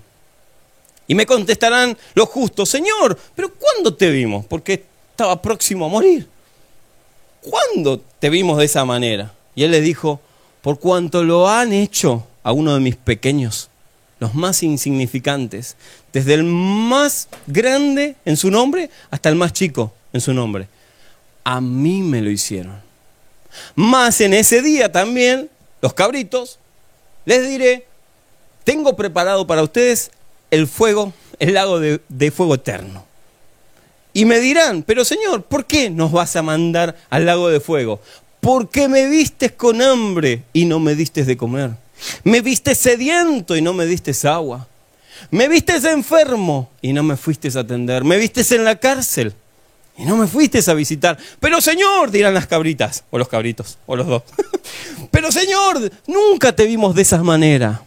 Y 1.09 1.15
me 1.15 1.27
contestarán 1.27 1.97
los 2.15 2.29
justos, 2.29 2.69
Señor, 2.69 3.19
pero 3.35 3.53
¿cuándo 3.55 3.95
te 3.95 4.11
vimos? 4.11 4.45
Porque 4.45 4.85
estaba 5.11 5.41
próximo 5.41 5.87
a 5.87 5.89
morir. 5.89 6.29
¿Cuándo 7.41 8.01
te 8.19 8.29
vimos 8.29 8.59
de 8.59 8.65
esa 8.65 8.85
manera? 8.85 9.33
Y 9.55 9.63
él 9.63 9.71
le 9.71 9.81
dijo, 9.81 10.21
por 10.63 10.81
cuanto 10.81 11.23
lo 11.23 11.49
han 11.49 11.73
hecho 11.73 12.27
a 12.43 12.51
uno 12.53 12.75
de 12.75 12.81
mis 12.81 12.97
pequeños, 12.97 13.71
los 14.19 14.35
más 14.35 14.65
insignificantes, 14.65 15.77
desde 16.17 16.33
el 16.33 16.45
más 16.45 17.29
grande 17.47 18.17
en 18.25 18.39
su 18.39 18.51
nombre 18.51 18.89
hasta 19.11 19.29
el 19.29 19.35
más 19.35 19.53
chico 19.53 19.93
en 20.15 20.23
su 20.23 20.33
nombre. 20.33 20.67
A 21.45 21.61
mí 21.61 22.01
me 22.01 22.23
lo 22.23 22.31
hicieron. 22.31 22.81
Más 23.75 24.23
en 24.23 24.33
ese 24.33 24.63
día 24.63 24.91
también, 24.91 25.51
los 25.83 25.93
cabritos, 25.93 26.59
les 27.27 27.47
diré, 27.47 27.87
tengo 28.65 28.97
preparado 28.97 29.47
para 29.47 29.63
ustedes 29.63 30.11
el 30.51 30.67
fuego, 30.67 31.13
el 31.39 31.53
lago 31.53 31.81
de, 31.81 32.31
fuego 32.31 32.55
eterno. 32.55 33.05
Y 34.15 34.25
me 34.25 34.41
dirán, 34.41 34.85
pero 34.85 35.05
Señor, 35.05 35.43
¿por 35.43 35.67
qué 35.67 35.91
nos 35.91 36.13
vas 36.13 36.35
a 36.37 36.43
mandar 36.43 36.97
al 37.11 37.27
lago 37.27 37.51
de 37.51 37.61
fuego? 37.61 38.01
Porque 38.41 38.89
me 38.89 39.07
vistes 39.07 39.53
con 39.53 39.83
hambre 39.83 40.45
y 40.55 40.65
no 40.65 40.81
me 40.81 40.95
diste 40.95 41.27
de 41.27 41.37
comer. 41.37 41.73
Me 42.25 42.41
viste 42.41 42.75
sediento 42.75 43.55
y 43.55 43.61
no 43.61 43.75
me 43.75 43.85
diste 43.85 44.13
agua. 44.27 44.67
Me 45.31 45.49
vistes 45.49 45.85
enfermo 45.85 46.71
y 46.83 46.93
no 46.93 47.03
me 47.03 47.17
fuiste 47.17 47.49
a 47.57 47.61
atender. 47.61 48.05
Me 48.05 48.17
vistes 48.17 48.53
en 48.53 48.65
la 48.65 48.77
cárcel 48.77 49.35
y 49.99 50.05
no 50.05 50.17
me 50.17 50.27
fuiste 50.27 50.61
a 50.67 50.75
visitar. 50.75 51.19
Pero 51.41 51.61
Señor, 51.61 52.11
dirán 52.11 52.35
las 52.35 52.47
cabritas, 52.47 53.05
o 53.11 53.19
los 53.19 53.29
cabritos, 53.29 53.79
o 53.87 53.97
los 53.97 54.07
dos. 54.07 54.23
Pero 55.11 55.33
Señor, 55.33 55.91
nunca 56.07 56.55
te 56.55 56.67
vimos 56.67 56.95
de 56.95 57.03
esa 57.03 57.23
manera. 57.23 57.83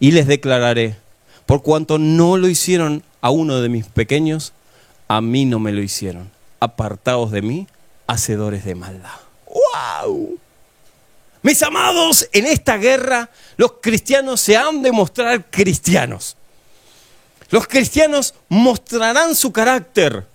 Y 0.00 0.10
les 0.10 0.26
declararé, 0.26 0.96
por 1.46 1.62
cuanto 1.62 1.98
no 1.98 2.36
lo 2.36 2.48
hicieron 2.48 3.02
a 3.20 3.30
uno 3.30 3.60
de 3.60 3.68
mis 3.68 3.86
pequeños, 3.86 4.52
a 5.08 5.20
mí 5.20 5.44
no 5.44 5.58
me 5.58 5.72
lo 5.72 5.82
hicieron. 5.82 6.30
Apartados 6.60 7.30
de 7.30 7.42
mí, 7.42 7.66
hacedores 8.06 8.64
de 8.64 8.74
maldad. 8.74 9.10
¡Wow! 9.46 10.38
Mis 11.42 11.62
amados, 11.62 12.28
en 12.32 12.46
esta 12.46 12.76
guerra 12.76 13.30
los 13.56 13.74
cristianos 13.80 14.40
se 14.40 14.56
han 14.56 14.82
de 14.82 14.90
mostrar 14.90 15.48
cristianos. 15.48 16.35
Los 17.50 17.66
cristianos 17.66 18.34
mostrarán 18.48 19.34
su 19.34 19.52
carácter 19.52 20.26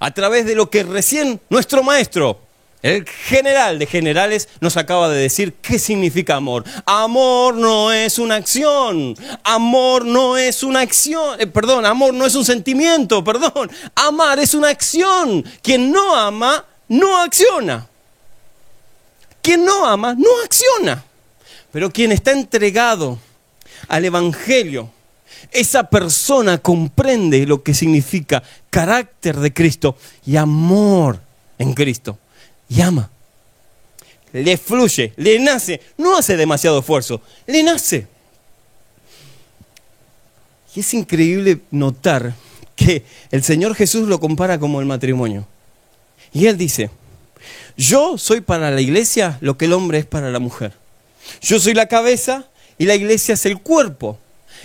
a 0.00 0.10
través 0.12 0.46
de 0.46 0.54
lo 0.54 0.70
que 0.70 0.82
recién 0.82 1.40
nuestro 1.48 1.82
maestro, 1.82 2.40
el 2.80 3.04
general 3.08 3.80
de 3.80 3.86
generales 3.86 4.48
nos 4.60 4.76
acaba 4.76 5.08
de 5.08 5.20
decir 5.20 5.54
qué 5.54 5.80
significa 5.80 6.36
amor. 6.36 6.64
Amor 6.86 7.56
no 7.56 7.92
es 7.92 8.20
una 8.20 8.36
acción. 8.36 9.16
Amor 9.42 10.04
no 10.04 10.36
es 10.36 10.62
una 10.62 10.80
acción. 10.80 11.40
Eh, 11.40 11.48
perdón, 11.48 11.84
amor 11.84 12.14
no 12.14 12.24
es 12.24 12.36
un 12.36 12.44
sentimiento. 12.44 13.24
Perdón. 13.24 13.68
Amar 13.96 14.38
es 14.38 14.54
una 14.54 14.68
acción. 14.68 15.44
Quien 15.60 15.90
no 15.90 16.14
ama, 16.14 16.64
no 16.86 17.20
acciona. 17.20 17.84
Quien 19.42 19.64
no 19.64 19.84
ama, 19.84 20.14
no 20.14 20.28
acciona. 20.44 21.02
Pero 21.72 21.90
quien 21.90 22.12
está 22.12 22.30
entregado 22.30 23.18
al 23.88 24.04
Evangelio, 24.04 24.88
esa 25.52 25.84
persona 25.90 26.58
comprende 26.58 27.46
lo 27.46 27.62
que 27.62 27.74
significa 27.74 28.42
carácter 28.70 29.38
de 29.38 29.52
Cristo 29.52 29.96
y 30.26 30.36
amor 30.36 31.20
en 31.58 31.74
Cristo 31.74 32.18
y 32.68 32.80
ama. 32.80 33.10
Le 34.32 34.56
fluye, 34.56 35.12
le 35.16 35.38
nace, 35.38 35.80
no 35.96 36.16
hace 36.16 36.36
demasiado 36.36 36.80
esfuerzo, 36.80 37.22
le 37.46 37.62
nace. 37.62 38.06
Y 40.74 40.80
es 40.80 40.94
increíble 40.94 41.60
notar 41.70 42.34
que 42.76 43.04
el 43.30 43.42
Señor 43.42 43.74
Jesús 43.74 44.06
lo 44.06 44.20
compara 44.20 44.58
como 44.58 44.80
el 44.80 44.86
matrimonio. 44.86 45.46
Y 46.32 46.46
Él 46.46 46.58
dice, 46.58 46.90
yo 47.76 48.18
soy 48.18 48.40
para 48.40 48.70
la 48.70 48.80
iglesia 48.80 49.38
lo 49.40 49.56
que 49.56 49.64
el 49.64 49.72
hombre 49.72 49.98
es 49.98 50.06
para 50.06 50.30
la 50.30 50.38
mujer. 50.38 50.72
Yo 51.40 51.58
soy 51.58 51.74
la 51.74 51.88
cabeza 51.88 52.44
y 52.76 52.84
la 52.84 52.94
iglesia 52.94 53.34
es 53.34 53.46
el 53.46 53.60
cuerpo. 53.60 54.18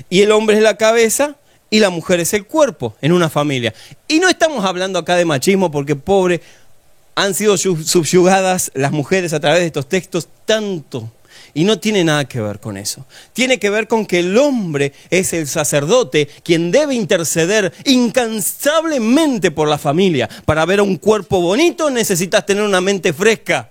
Y 0.09 0.21
el 0.21 0.31
hombre 0.31 0.57
es 0.57 0.63
la 0.63 0.77
cabeza 0.77 1.35
y 1.69 1.79
la 1.79 1.89
mujer 1.89 2.19
es 2.19 2.33
el 2.33 2.45
cuerpo 2.45 2.95
en 3.01 3.11
una 3.11 3.29
familia. 3.29 3.73
Y 4.07 4.19
no 4.19 4.29
estamos 4.29 4.63
hablando 4.65 4.99
acá 4.99 5.15
de 5.15 5.25
machismo 5.25 5.71
porque 5.71 5.95
pobre, 5.95 6.41
han 7.15 7.33
sido 7.33 7.57
subyugadas 7.57 8.71
las 8.73 8.91
mujeres 8.91 9.33
a 9.33 9.39
través 9.39 9.61
de 9.61 9.67
estos 9.67 9.87
textos 9.87 10.27
tanto. 10.45 11.11
Y 11.55 11.63
no 11.65 11.79
tiene 11.79 12.03
nada 12.03 12.25
que 12.25 12.41
ver 12.41 12.59
con 12.59 12.77
eso. 12.77 13.05
Tiene 13.33 13.59
que 13.59 13.69
ver 13.69 13.87
con 13.87 14.05
que 14.05 14.19
el 14.19 14.37
hombre 14.37 14.93
es 15.09 15.33
el 15.33 15.47
sacerdote 15.47 16.27
quien 16.43 16.71
debe 16.71 16.95
interceder 16.95 17.71
incansablemente 17.85 19.51
por 19.51 19.67
la 19.67 19.77
familia. 19.77 20.29
Para 20.45 20.65
ver 20.65 20.81
un 20.81 20.97
cuerpo 20.97 21.41
bonito 21.41 21.89
necesitas 21.89 22.45
tener 22.45 22.63
una 22.63 22.81
mente 22.81 23.13
fresca. 23.13 23.69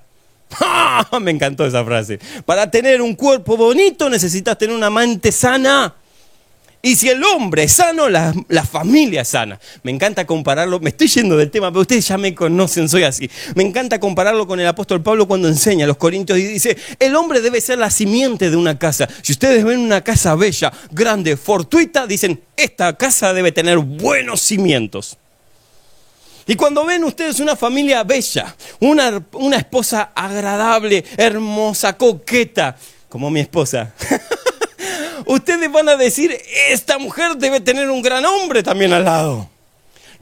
Me 1.20 1.30
encantó 1.30 1.66
esa 1.66 1.84
frase. 1.84 2.20
Para 2.44 2.70
tener 2.70 3.02
un 3.02 3.14
cuerpo 3.14 3.56
bonito 3.56 4.08
necesitas 4.08 4.58
tener 4.58 4.76
una 4.76 4.90
mente 4.90 5.32
sana. 5.32 5.96
Y 6.84 6.96
si 6.96 7.08
el 7.08 7.22
hombre 7.22 7.62
es 7.62 7.74
sano, 7.74 8.08
la, 8.08 8.34
familia 8.68 9.22
es 9.22 9.28
sana. 9.28 9.60
Me 9.84 9.92
encanta 9.92 10.26
compararlo, 10.26 10.80
me 10.80 10.90
estoy 10.90 11.06
yendo 11.06 11.36
del 11.36 11.48
tema, 11.48 11.70
pero 11.70 11.82
ustedes 11.82 12.08
ya 12.08 12.18
me 12.18 12.34
conocen, 12.34 12.88
soy 12.88 13.04
así. 13.04 13.30
Me 13.54 13.62
encanta 13.62 14.00
compararlo 14.00 14.48
con 14.48 14.58
el 14.58 14.66
apóstol 14.66 15.00
Pablo 15.00 15.28
cuando 15.28 15.46
enseña 15.46 15.84
a 15.84 15.86
los 15.86 15.96
corintios 15.96 16.40
y 16.40 16.42
dice, 16.42 16.76
el 16.98 17.14
hombre 17.14 17.40
debe 17.40 17.60
ser 17.60 17.78
la 17.78 17.88
simiente 17.88 18.50
de 18.50 18.56
una 18.56 18.80
casa. 18.80 19.08
Si 19.22 19.30
ustedes 19.30 19.64
ven 19.64 19.78
una 19.78 20.00
casa 20.00 20.34
bella, 20.34 20.72
grande, 20.90 21.36
fortuita, 21.36 22.08
dicen, 22.08 22.42
esta 22.56 22.96
casa 22.96 23.32
debe 23.32 23.52
tener 23.52 23.78
buenos 23.78 24.40
cimientos. 24.40 25.18
Y 26.48 26.56
cuando 26.56 26.84
ven 26.84 27.04
ustedes 27.04 27.38
una 27.38 27.54
familia 27.54 28.02
bella, 28.02 28.56
una, 28.80 29.24
una 29.34 29.56
esposa 29.56 30.10
agradable, 30.16 31.04
hermosa, 31.16 31.96
coqueta, 31.96 32.76
como 33.08 33.30
mi 33.30 33.38
esposa. 33.38 33.94
ustedes 35.26 35.70
van 35.70 35.88
a 35.88 35.96
decir, 35.96 36.36
esta 36.68 36.98
mujer 36.98 37.36
debe 37.36 37.60
tener 37.60 37.90
un 37.90 38.02
gran 38.02 38.24
hombre 38.24 38.62
también 38.62 38.92
al 38.92 39.04
lado. 39.04 39.48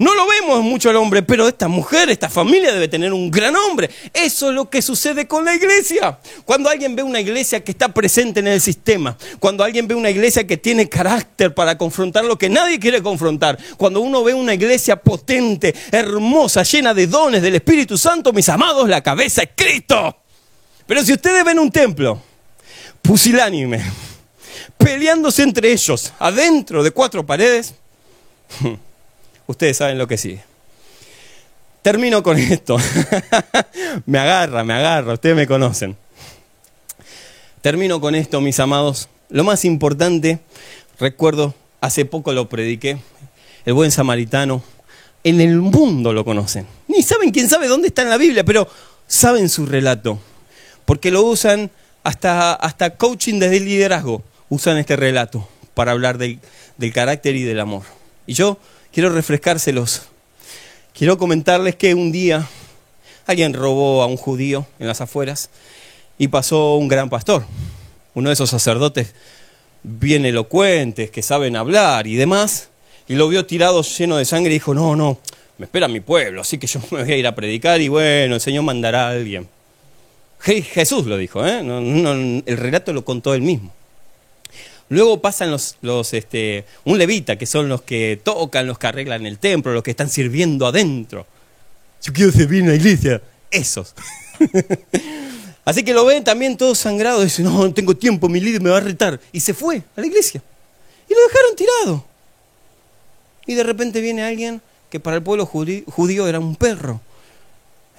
No 0.00 0.14
lo 0.14 0.26
vemos 0.26 0.62
mucho 0.62 0.88
al 0.88 0.96
hombre, 0.96 1.22
pero 1.22 1.46
esta 1.46 1.68
mujer, 1.68 2.08
esta 2.08 2.30
familia 2.30 2.72
debe 2.72 2.88
tener 2.88 3.12
un 3.12 3.30
gran 3.30 3.54
hombre. 3.54 3.90
Eso 4.14 4.48
es 4.48 4.54
lo 4.54 4.70
que 4.70 4.80
sucede 4.80 5.28
con 5.28 5.44
la 5.44 5.54
iglesia. 5.54 6.18
Cuando 6.46 6.70
alguien 6.70 6.96
ve 6.96 7.02
una 7.02 7.20
iglesia 7.20 7.62
que 7.62 7.72
está 7.72 7.92
presente 7.92 8.40
en 8.40 8.46
el 8.46 8.62
sistema, 8.62 9.18
cuando 9.38 9.62
alguien 9.62 9.86
ve 9.86 9.94
una 9.94 10.08
iglesia 10.08 10.46
que 10.46 10.56
tiene 10.56 10.88
carácter 10.88 11.52
para 11.52 11.76
confrontar 11.76 12.24
lo 12.24 12.38
que 12.38 12.48
nadie 12.48 12.80
quiere 12.80 13.02
confrontar, 13.02 13.58
cuando 13.76 14.00
uno 14.00 14.24
ve 14.24 14.32
una 14.32 14.54
iglesia 14.54 14.96
potente, 14.96 15.74
hermosa, 15.92 16.62
llena 16.62 16.94
de 16.94 17.06
dones 17.06 17.42
del 17.42 17.56
Espíritu 17.56 17.98
Santo, 17.98 18.32
mis 18.32 18.48
amados, 18.48 18.88
la 18.88 19.02
cabeza 19.02 19.42
es 19.42 19.50
Cristo. 19.54 20.16
Pero 20.86 21.04
si 21.04 21.12
ustedes 21.12 21.44
ven 21.44 21.58
un 21.58 21.70
templo 21.70 22.22
pusilánime, 23.02 23.84
peleándose 24.90 25.44
entre 25.44 25.70
ellos 25.70 26.12
adentro 26.18 26.82
de 26.82 26.90
cuatro 26.90 27.24
paredes, 27.24 27.74
ustedes 29.46 29.76
saben 29.76 29.96
lo 29.98 30.08
que 30.08 30.18
sigue. 30.18 30.42
Termino 31.80 32.24
con 32.24 32.36
esto. 32.36 32.76
me 34.06 34.18
agarra, 34.18 34.64
me 34.64 34.74
agarra, 34.74 35.12
ustedes 35.12 35.36
me 35.36 35.46
conocen. 35.46 35.96
Termino 37.60 38.00
con 38.00 38.16
esto, 38.16 38.40
mis 38.40 38.58
amados. 38.58 39.08
Lo 39.28 39.44
más 39.44 39.64
importante, 39.64 40.40
recuerdo, 40.98 41.54
hace 41.80 42.04
poco 42.04 42.32
lo 42.32 42.48
prediqué, 42.48 42.98
el 43.66 43.74
buen 43.74 43.92
samaritano, 43.92 44.60
en 45.22 45.40
el 45.40 45.60
mundo 45.60 46.12
lo 46.12 46.24
conocen. 46.24 46.66
Ni 46.88 47.04
saben 47.04 47.30
quién 47.30 47.48
sabe 47.48 47.68
dónde 47.68 47.88
está 47.88 48.02
en 48.02 48.10
la 48.10 48.16
Biblia, 48.16 48.42
pero 48.42 48.66
saben 49.06 49.48
su 49.50 49.66
relato. 49.66 50.18
Porque 50.84 51.12
lo 51.12 51.22
usan 51.22 51.70
hasta, 52.02 52.54
hasta 52.54 52.96
coaching 52.96 53.38
desde 53.38 53.58
el 53.58 53.66
liderazgo, 53.66 54.24
usan 54.50 54.76
este 54.76 54.96
relato 54.96 55.48
para 55.72 55.92
hablar 55.92 56.18
del, 56.18 56.38
carácter 56.92 57.36
y 57.36 57.44
del 57.44 57.60
amor. 57.60 57.84
Y 58.26 58.34
yo 58.34 58.58
quiero 58.92 59.08
refrescárselos. 59.08 60.02
Quiero 60.92 61.16
comentarles 61.16 61.76
que 61.76 61.94
un 61.94 62.12
día 62.12 62.46
alguien 63.26 63.54
robó 63.54 64.02
a 64.02 64.06
un 64.06 64.18
judío 64.18 64.66
en 64.78 64.88
las 64.88 65.00
afueras 65.00 65.48
y 66.18 66.28
pasó 66.28 66.74
un 66.74 66.88
gran 66.88 67.08
pastor, 67.08 67.46
uno 68.12 68.28
de 68.28 68.34
esos 68.34 68.50
sacerdotes 68.50 69.14
bien 69.82 70.26
elocuentes, 70.26 71.10
que 71.10 71.22
saben 71.22 71.56
hablar 71.56 72.06
y 72.06 72.16
demás, 72.16 72.68
y 73.08 73.14
lo 73.14 73.28
vio 73.28 73.46
tirado 73.46 73.82
lleno 73.82 74.18
de 74.18 74.26
sangre 74.26 74.50
y 74.50 74.54
dijo, 74.54 74.74
no, 74.74 74.94
no, 74.96 75.18
me 75.56 75.64
espera 75.64 75.88
mi 75.88 76.00
pueblo, 76.00 76.42
así 76.42 76.58
que 76.58 76.66
yo 76.66 76.80
me 76.90 77.04
voy 77.04 77.12
a 77.12 77.16
ir 77.16 77.26
a 77.26 77.34
predicar 77.34 77.80
y 77.80 77.88
bueno, 77.88 78.34
el 78.34 78.40
Señor 78.40 78.64
mandará 78.64 79.06
a 79.06 79.10
alguien. 79.12 79.48
Jesús 80.40 81.06
lo 81.06 81.16
dijo, 81.16 81.46
¿eh? 81.46 81.60
el 81.60 82.56
relato 82.56 82.92
lo 82.92 83.04
contó 83.04 83.32
él 83.34 83.42
mismo. 83.42 83.72
Luego 84.90 85.22
pasan 85.22 85.52
los, 85.52 85.76
los 85.82 86.12
este, 86.14 86.64
un 86.84 86.98
levita, 86.98 87.36
que 87.36 87.46
son 87.46 87.68
los 87.68 87.82
que 87.82 88.20
tocan, 88.22 88.66
los 88.66 88.76
que 88.76 88.88
arreglan 88.88 89.24
el 89.24 89.38
templo, 89.38 89.72
los 89.72 89.84
que 89.84 89.92
están 89.92 90.10
sirviendo 90.10 90.66
adentro. 90.66 91.26
Yo 92.02 92.12
quiero 92.12 92.32
servir 92.32 92.62
en 92.62 92.70
la 92.70 92.74
iglesia. 92.74 93.22
Esos. 93.52 93.94
Así 95.64 95.84
que 95.84 95.94
lo 95.94 96.04
ven 96.04 96.24
también 96.24 96.56
todo 96.56 96.74
sangrado. 96.74 97.22
Dice, 97.22 97.42
no, 97.42 97.52
no 97.52 97.72
tengo 97.72 97.96
tiempo, 97.96 98.28
mi 98.28 98.40
líder 98.40 98.60
me 98.60 98.70
va 98.70 98.78
a 98.78 98.80
retar. 98.80 99.20
Y 99.30 99.38
se 99.38 99.54
fue 99.54 99.76
a 99.96 100.00
la 100.00 100.06
iglesia. 100.08 100.42
Y 101.08 101.14
lo 101.14 101.20
dejaron 101.28 101.56
tirado. 101.56 102.04
Y 103.46 103.54
de 103.54 103.62
repente 103.62 104.00
viene 104.00 104.24
alguien 104.24 104.60
que 104.90 104.98
para 104.98 105.16
el 105.16 105.22
pueblo 105.22 105.46
judío 105.46 106.26
era 106.26 106.40
un 106.40 106.56
perro. 106.56 107.00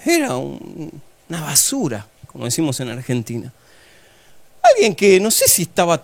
Era 0.06 0.36
una 0.36 1.42
basura, 1.42 2.06
como 2.28 2.44
decimos 2.44 2.78
en 2.82 2.90
Argentina. 2.90 3.54
Alguien 4.62 4.94
que 4.94 5.22
no 5.22 5.32
sé 5.32 5.48
si 5.48 5.62
estaba 5.62 6.04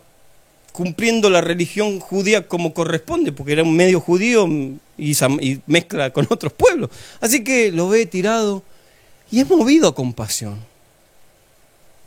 cumpliendo 0.77 1.31
la 1.31 1.41
religión 1.41 1.99
judía 1.99 2.47
como 2.47 2.71
corresponde, 2.71 3.31
porque 3.31 3.53
era 3.53 3.63
un 3.63 3.75
medio 3.75 3.99
judío 3.99 4.47
y, 4.95 5.17
mezcla 5.65 6.13
con 6.13 6.27
otros 6.29 6.53
pueblos. 6.53 6.91
Así 7.19 7.43
que 7.43 7.71
lo 7.71 7.89
ve 7.89 8.05
tirado 8.05 8.61
y 9.31 9.39
es 9.39 9.49
movido 9.49 9.87
a 9.87 9.95
compasión. 9.95 10.59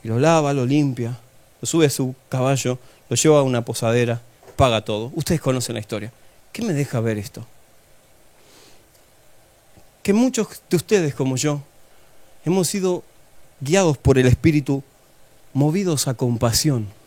Y 0.04 0.08
lo 0.08 0.20
lava, 0.20 0.52
lo 0.52 0.66
limpia, 0.66 1.18
lo 1.60 1.66
sube 1.66 1.86
a 1.86 1.90
su 1.90 2.14
caballo, 2.28 2.78
lo 3.08 3.16
lleva 3.16 3.40
a 3.40 3.42
una 3.42 3.64
posadera, 3.64 4.22
paga 4.54 4.84
todo. 4.84 5.10
Ustedes 5.16 5.40
conocen 5.40 5.74
la 5.74 5.80
historia. 5.80 6.12
¿Qué 6.52 6.62
me 6.62 6.72
deja 6.72 7.00
ver 7.00 7.18
esto? 7.18 7.44
Que 10.04 10.12
muchos 10.12 10.46
de 10.70 10.76
ustedes 10.76 11.12
como 11.12 11.34
yo 11.34 11.60
hemos 12.44 12.68
sido 12.68 13.02
guiados 13.60 13.98
por 13.98 14.16
el 14.16 14.28
Espíritu, 14.28 14.84
movidos 15.54 16.06
a 16.06 16.14
compasión 16.14 16.99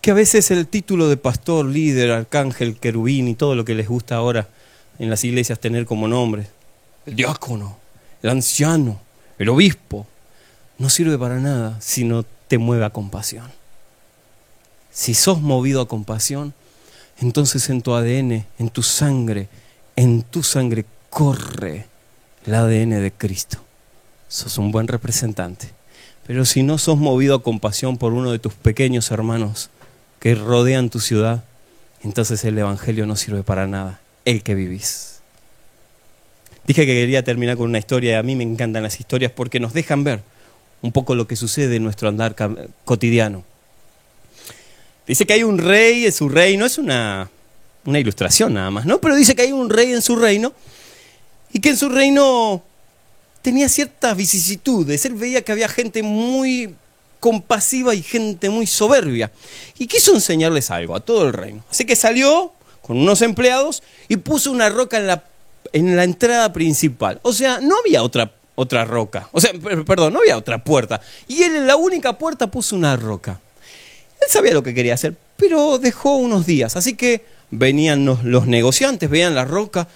que 0.00 0.10
a 0.10 0.14
veces 0.14 0.50
el 0.50 0.66
título 0.66 1.08
de 1.08 1.16
pastor, 1.16 1.66
líder, 1.66 2.10
arcángel, 2.10 2.78
querubín 2.78 3.28
y 3.28 3.34
todo 3.34 3.54
lo 3.54 3.64
que 3.64 3.74
les 3.74 3.88
gusta 3.88 4.16
ahora 4.16 4.48
en 4.98 5.10
las 5.10 5.24
iglesias 5.24 5.58
tener 5.58 5.86
como 5.86 6.08
nombre, 6.08 6.46
el 7.06 7.16
diácono, 7.16 7.76
el 8.22 8.30
anciano, 8.30 9.00
el 9.38 9.48
obispo, 9.48 10.06
no 10.78 10.88
sirve 10.88 11.18
para 11.18 11.38
nada 11.38 11.78
si 11.80 12.04
no 12.04 12.24
te 12.48 12.58
mueve 12.58 12.84
a 12.84 12.90
compasión. 12.90 13.50
Si 14.90 15.14
sos 15.14 15.40
movido 15.40 15.82
a 15.82 15.88
compasión, 15.88 16.54
entonces 17.20 17.68
en 17.68 17.82
tu 17.82 17.94
ADN, 17.94 18.46
en 18.58 18.70
tu 18.70 18.82
sangre, 18.82 19.48
en 19.96 20.22
tu 20.22 20.42
sangre 20.42 20.84
corre 21.10 21.86
el 22.46 22.54
ADN 22.54 23.02
de 23.02 23.12
Cristo. 23.16 23.58
Sos 24.28 24.56
un 24.58 24.72
buen 24.72 24.88
representante. 24.88 25.70
Pero 26.26 26.44
si 26.44 26.62
no 26.62 26.78
sos 26.78 26.96
movido 26.96 27.34
a 27.34 27.42
compasión 27.42 27.98
por 27.98 28.12
uno 28.12 28.32
de 28.32 28.38
tus 28.38 28.54
pequeños 28.54 29.10
hermanos, 29.10 29.70
que 30.20 30.34
rodean 30.34 30.90
tu 30.90 31.00
ciudad, 31.00 31.42
entonces 32.02 32.44
el 32.44 32.56
Evangelio 32.56 33.06
no 33.06 33.16
sirve 33.16 33.42
para 33.42 33.66
nada, 33.66 34.00
el 34.24 34.42
que 34.42 34.54
vivís. 34.54 35.20
Dije 36.66 36.86
que 36.86 36.94
quería 36.94 37.24
terminar 37.24 37.56
con 37.56 37.68
una 37.68 37.78
historia 37.78 38.12
y 38.12 38.14
a 38.14 38.22
mí 38.22 38.36
me 38.36 38.44
encantan 38.44 38.82
las 38.82 39.00
historias 39.00 39.32
porque 39.32 39.58
nos 39.58 39.72
dejan 39.72 40.04
ver 40.04 40.22
un 40.82 40.92
poco 40.92 41.14
lo 41.14 41.26
que 41.26 41.36
sucede 41.36 41.76
en 41.76 41.82
nuestro 41.82 42.08
andar 42.08 42.36
cotidiano. 42.84 43.44
Dice 45.06 45.26
que 45.26 45.32
hay 45.32 45.42
un 45.42 45.58
rey 45.58 46.06
en 46.06 46.12
su 46.12 46.28
reino, 46.28 46.66
es 46.66 46.78
una, 46.78 47.28
una 47.84 47.98
ilustración 47.98 48.54
nada 48.54 48.70
más, 48.70 48.86
¿no? 48.86 49.00
Pero 49.00 49.16
dice 49.16 49.34
que 49.34 49.42
hay 49.42 49.52
un 49.52 49.68
rey 49.68 49.92
en 49.92 50.02
su 50.02 50.16
reino 50.16 50.52
y 51.52 51.60
que 51.60 51.70
en 51.70 51.76
su 51.76 51.88
reino 51.88 52.62
tenía 53.42 53.68
ciertas 53.68 54.16
vicisitudes. 54.16 55.04
Él 55.04 55.14
veía 55.14 55.42
que 55.42 55.52
había 55.52 55.68
gente 55.68 56.02
muy 56.02 56.74
compasiva 57.20 57.94
y 57.94 58.02
gente 58.02 58.50
muy 58.50 58.66
soberbia. 58.66 59.30
Y 59.78 59.86
quiso 59.86 60.14
enseñarles 60.14 60.70
algo 60.70 60.96
a 60.96 61.00
todo 61.00 61.26
el 61.26 61.32
reino. 61.32 61.62
Así 61.70 61.84
que 61.84 61.94
salió 61.94 62.52
con 62.80 62.98
unos 62.98 63.22
empleados 63.22 63.82
y 64.08 64.16
puso 64.16 64.50
una 64.50 64.68
roca 64.70 64.96
en 64.96 65.06
la, 65.06 65.22
en 65.72 65.96
la 65.96 66.04
entrada 66.04 66.52
principal. 66.52 67.20
O 67.22 67.32
sea, 67.32 67.60
no 67.60 67.76
había 67.78 68.02
otra, 68.02 68.32
otra 68.56 68.84
roca. 68.84 69.28
O 69.32 69.40
sea, 69.40 69.52
perdón, 69.86 70.14
no 70.14 70.20
había 70.20 70.36
otra 70.36 70.64
puerta. 70.64 71.00
Y 71.28 71.42
él 71.42 71.54
en 71.54 71.66
la 71.66 71.76
única 71.76 72.18
puerta 72.18 72.50
puso 72.50 72.74
una 72.74 72.96
roca. 72.96 73.38
Él 74.20 74.28
sabía 74.28 74.54
lo 74.54 74.62
que 74.62 74.74
quería 74.74 74.94
hacer, 74.94 75.14
pero 75.36 75.78
dejó 75.78 76.16
unos 76.16 76.46
días. 76.46 76.76
Así 76.76 76.94
que 76.94 77.24
venían 77.50 78.04
los, 78.04 78.24
los 78.24 78.46
negociantes, 78.46 79.08
veían 79.08 79.34
la 79.34 79.44
roca, 79.44 79.88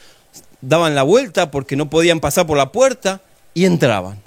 daban 0.61 0.95
la 0.95 1.03
vuelta 1.03 1.51
porque 1.51 1.77
no 1.77 1.91
podían 1.91 2.21
pasar 2.21 2.47
por 2.47 2.57
la 2.57 2.73
puerta 2.73 3.21
y 3.55 3.65
entraban 3.65 4.24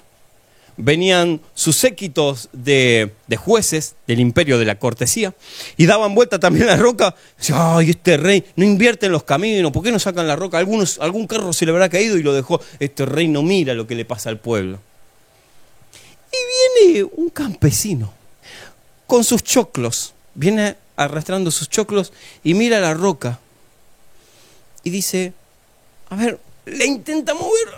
venían 0.78 1.40
sus 1.54 1.76
séquitos 1.76 2.48
de, 2.52 3.10
jueces 3.36 3.96
del 4.06 4.20
imperio 4.20 4.58
de 4.58 4.64
la 4.64 4.78
cortesía 4.78 5.34
y 5.76 5.86
daban 5.86 6.14
vuelta 6.14 6.38
también 6.38 6.66
la 6.66 6.76
roca. 6.76 7.14
Decían, 7.36 7.58
ay, 7.60 7.90
este 7.90 8.16
rey 8.16 8.44
no 8.56 8.64
invierte 8.64 9.06
en 9.06 9.12
los 9.12 9.24
caminos, 9.24 9.72
¿por 9.72 9.82
qué 9.82 9.92
no 9.92 9.98
sacan 9.98 10.26
la 10.26 10.36
roca? 10.36 10.58
Algunos, 10.58 10.98
algún 11.00 11.26
carro 11.26 11.52
se 11.52 11.66
le 11.66 11.72
habrá 11.72 11.88
caído 11.88 12.16
y 12.16 12.22
lo 12.22 12.32
dejó. 12.32 12.60
Este 12.78 13.04
rey 13.04 13.28
no 13.28 13.42
mira 13.42 13.74
lo 13.74 13.86
que 13.86 13.94
le 13.94 14.04
pasa 14.04 14.30
al 14.30 14.38
pueblo. 14.38 14.78
Y 16.32 16.84
viene 16.86 17.08
un 17.16 17.28
campesino 17.30 18.12
con 19.06 19.24
sus 19.24 19.42
choclos, 19.42 20.14
viene 20.34 20.76
arrastrando 20.96 21.50
sus 21.50 21.68
choclos 21.68 22.12
y 22.44 22.54
mira 22.54 22.80
la 22.80 22.94
roca 22.94 23.38
y 24.84 24.90
dice, 24.90 25.32
a 26.10 26.16
ver, 26.16 26.38
le 26.66 26.86
intenta 26.86 27.34
mover 27.34 27.68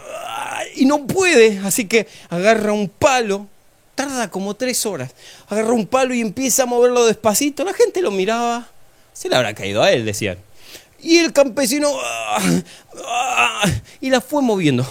y 0.81 0.87
no 0.87 1.07
puede, 1.07 1.59
así 1.59 1.85
que 1.85 2.09
agarra 2.31 2.73
un 2.73 2.89
palo, 2.89 3.47
tarda 3.95 4.31
como 4.31 4.55
tres 4.55 4.87
horas, 4.87 5.11
agarra 5.51 5.75
un 5.75 5.87
palo 5.87 6.15
y 6.15 6.23
empieza 6.23 6.63
a 6.63 6.67
moverlo 6.67 7.05
despacito, 7.05 7.65
la 7.65 7.75
gente 7.75 8.01
lo 8.01 8.11
miraba, 8.11 8.67
se 9.13 9.29
le 9.29 9.37
habrá 9.37 9.53
caído 9.53 9.83
a 9.83 9.93
él, 9.93 10.07
decían. 10.07 10.39
Y 10.99 11.19
el 11.19 11.35
campesino 11.35 11.93
y 14.01 14.09
la 14.09 14.23
fue 14.23 14.41
moviendo 14.41 14.87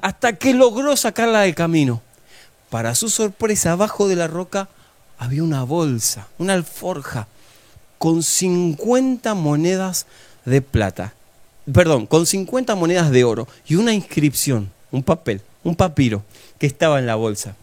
hasta 0.00 0.36
que 0.36 0.54
logró 0.54 0.96
sacarla 0.96 1.40
del 1.40 1.56
camino. 1.56 2.00
Para 2.68 2.94
su 2.94 3.10
sorpresa, 3.10 3.72
abajo 3.72 4.06
de 4.06 4.14
la 4.14 4.28
roca 4.28 4.68
había 5.18 5.42
una 5.42 5.64
bolsa, 5.64 6.28
una 6.38 6.54
alforja, 6.54 7.26
con 7.98 8.22
50 8.22 9.34
monedas 9.34 10.06
de 10.44 10.62
plata 10.62 11.14
perdón, 11.72 12.06
con 12.06 12.26
50 12.26 12.74
monedas 12.74 13.10
de 13.10 13.24
oro 13.24 13.48
y 13.66 13.76
una 13.76 13.92
inscripción, 13.92 14.70
un 14.90 15.02
papel, 15.02 15.40
un 15.62 15.74
papiro 15.76 16.22
que 16.58 16.66
estaba 16.66 16.98
en 16.98 17.06
la 17.06 17.16
bolsa. 17.16 17.56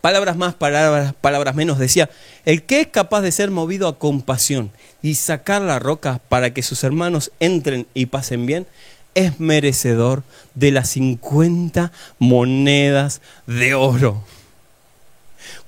Palabras 0.00 0.36
más, 0.36 0.54
palabras, 0.54 1.14
palabras 1.20 1.54
menos, 1.54 1.78
decía, 1.78 2.10
el 2.44 2.64
que 2.64 2.80
es 2.80 2.86
capaz 2.88 3.20
de 3.20 3.30
ser 3.30 3.52
movido 3.52 3.86
a 3.86 3.98
compasión 3.98 4.72
y 5.00 5.14
sacar 5.14 5.62
la 5.62 5.78
roca 5.78 6.20
para 6.28 6.52
que 6.52 6.62
sus 6.62 6.82
hermanos 6.82 7.30
entren 7.38 7.86
y 7.94 8.06
pasen 8.06 8.44
bien, 8.44 8.66
es 9.14 9.38
merecedor 9.38 10.24
de 10.54 10.72
las 10.72 10.90
50 10.90 11.92
monedas 12.18 13.20
de 13.46 13.74
oro. 13.74 14.24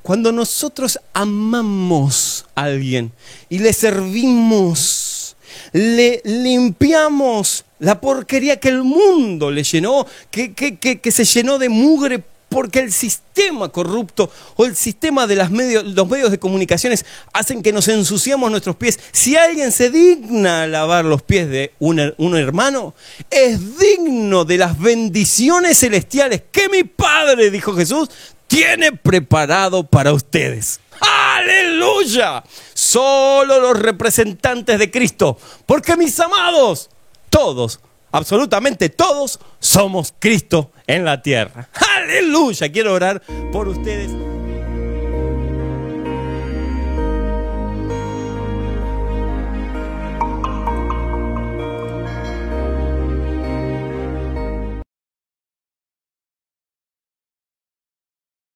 Cuando 0.02 0.32
nosotros 0.32 0.98
amamos 1.12 2.46
a 2.54 2.64
alguien 2.64 3.12
y 3.48 3.58
le 3.60 3.72
servimos, 3.72 5.03
le 5.74 6.22
limpiamos 6.24 7.64
la 7.80 8.00
porquería 8.00 8.60
que 8.60 8.68
el 8.68 8.84
mundo 8.84 9.50
le 9.50 9.64
llenó, 9.64 10.06
que, 10.30 10.54
que, 10.54 11.10
se 11.12 11.24
llenó 11.24 11.58
de 11.58 11.68
mugre 11.68 12.22
porque 12.48 12.78
el 12.78 12.92
sistema 12.92 13.68
corrupto 13.70 14.30
o 14.54 14.66
el 14.66 14.76
sistema 14.76 15.26
de 15.26 15.34
las 15.34 15.50
los 15.50 16.08
medios 16.08 16.30
de 16.30 16.38
comunicaciones 16.38 17.04
hacen 17.32 17.60
que 17.60 17.72
nos 17.72 17.88
ensuciamos 17.88 18.52
nuestros 18.52 18.76
pies. 18.76 19.00
Si 19.10 19.36
alguien 19.36 19.72
se 19.72 19.90
digna 19.90 20.62
a 20.62 20.66
lavar 20.68 21.04
los 21.04 21.22
pies 21.22 21.50
de 21.50 21.72
un, 21.80 22.14
un 22.18 22.36
hermano, 22.36 22.94
es 23.28 23.58
digno 23.76 24.44
de 24.44 24.58
las 24.58 24.78
bendiciones 24.78 25.80
celestiales 25.80 26.42
que 26.52 26.68
mi 26.68 26.84
Padre, 26.84 27.50
dijo 27.50 27.74
Jesús, 27.74 28.08
tiene 28.46 28.92
preparado 28.92 29.82
para 29.84 30.12
ustedes. 30.12 30.78
¡Aleluya! 31.00 32.42
Solo 32.72 33.60
los 33.60 33.78
representantes 33.78 34.78
de 34.78 34.90
Cristo, 34.90 35.38
porque 35.66 35.96
mis 35.96 36.18
amados, 36.20 36.90
todos, 37.30 37.80
absolutamente 38.12 38.88
todos, 38.88 39.38
somos 39.58 40.14
Cristo 40.18 40.70
en 40.86 41.04
la 41.04 41.22
tierra. 41.22 41.68
¡Aleluya! 41.96 42.70
Quiero 42.70 42.92
orar 42.94 43.22
por 43.52 43.68
ustedes. 43.68 44.10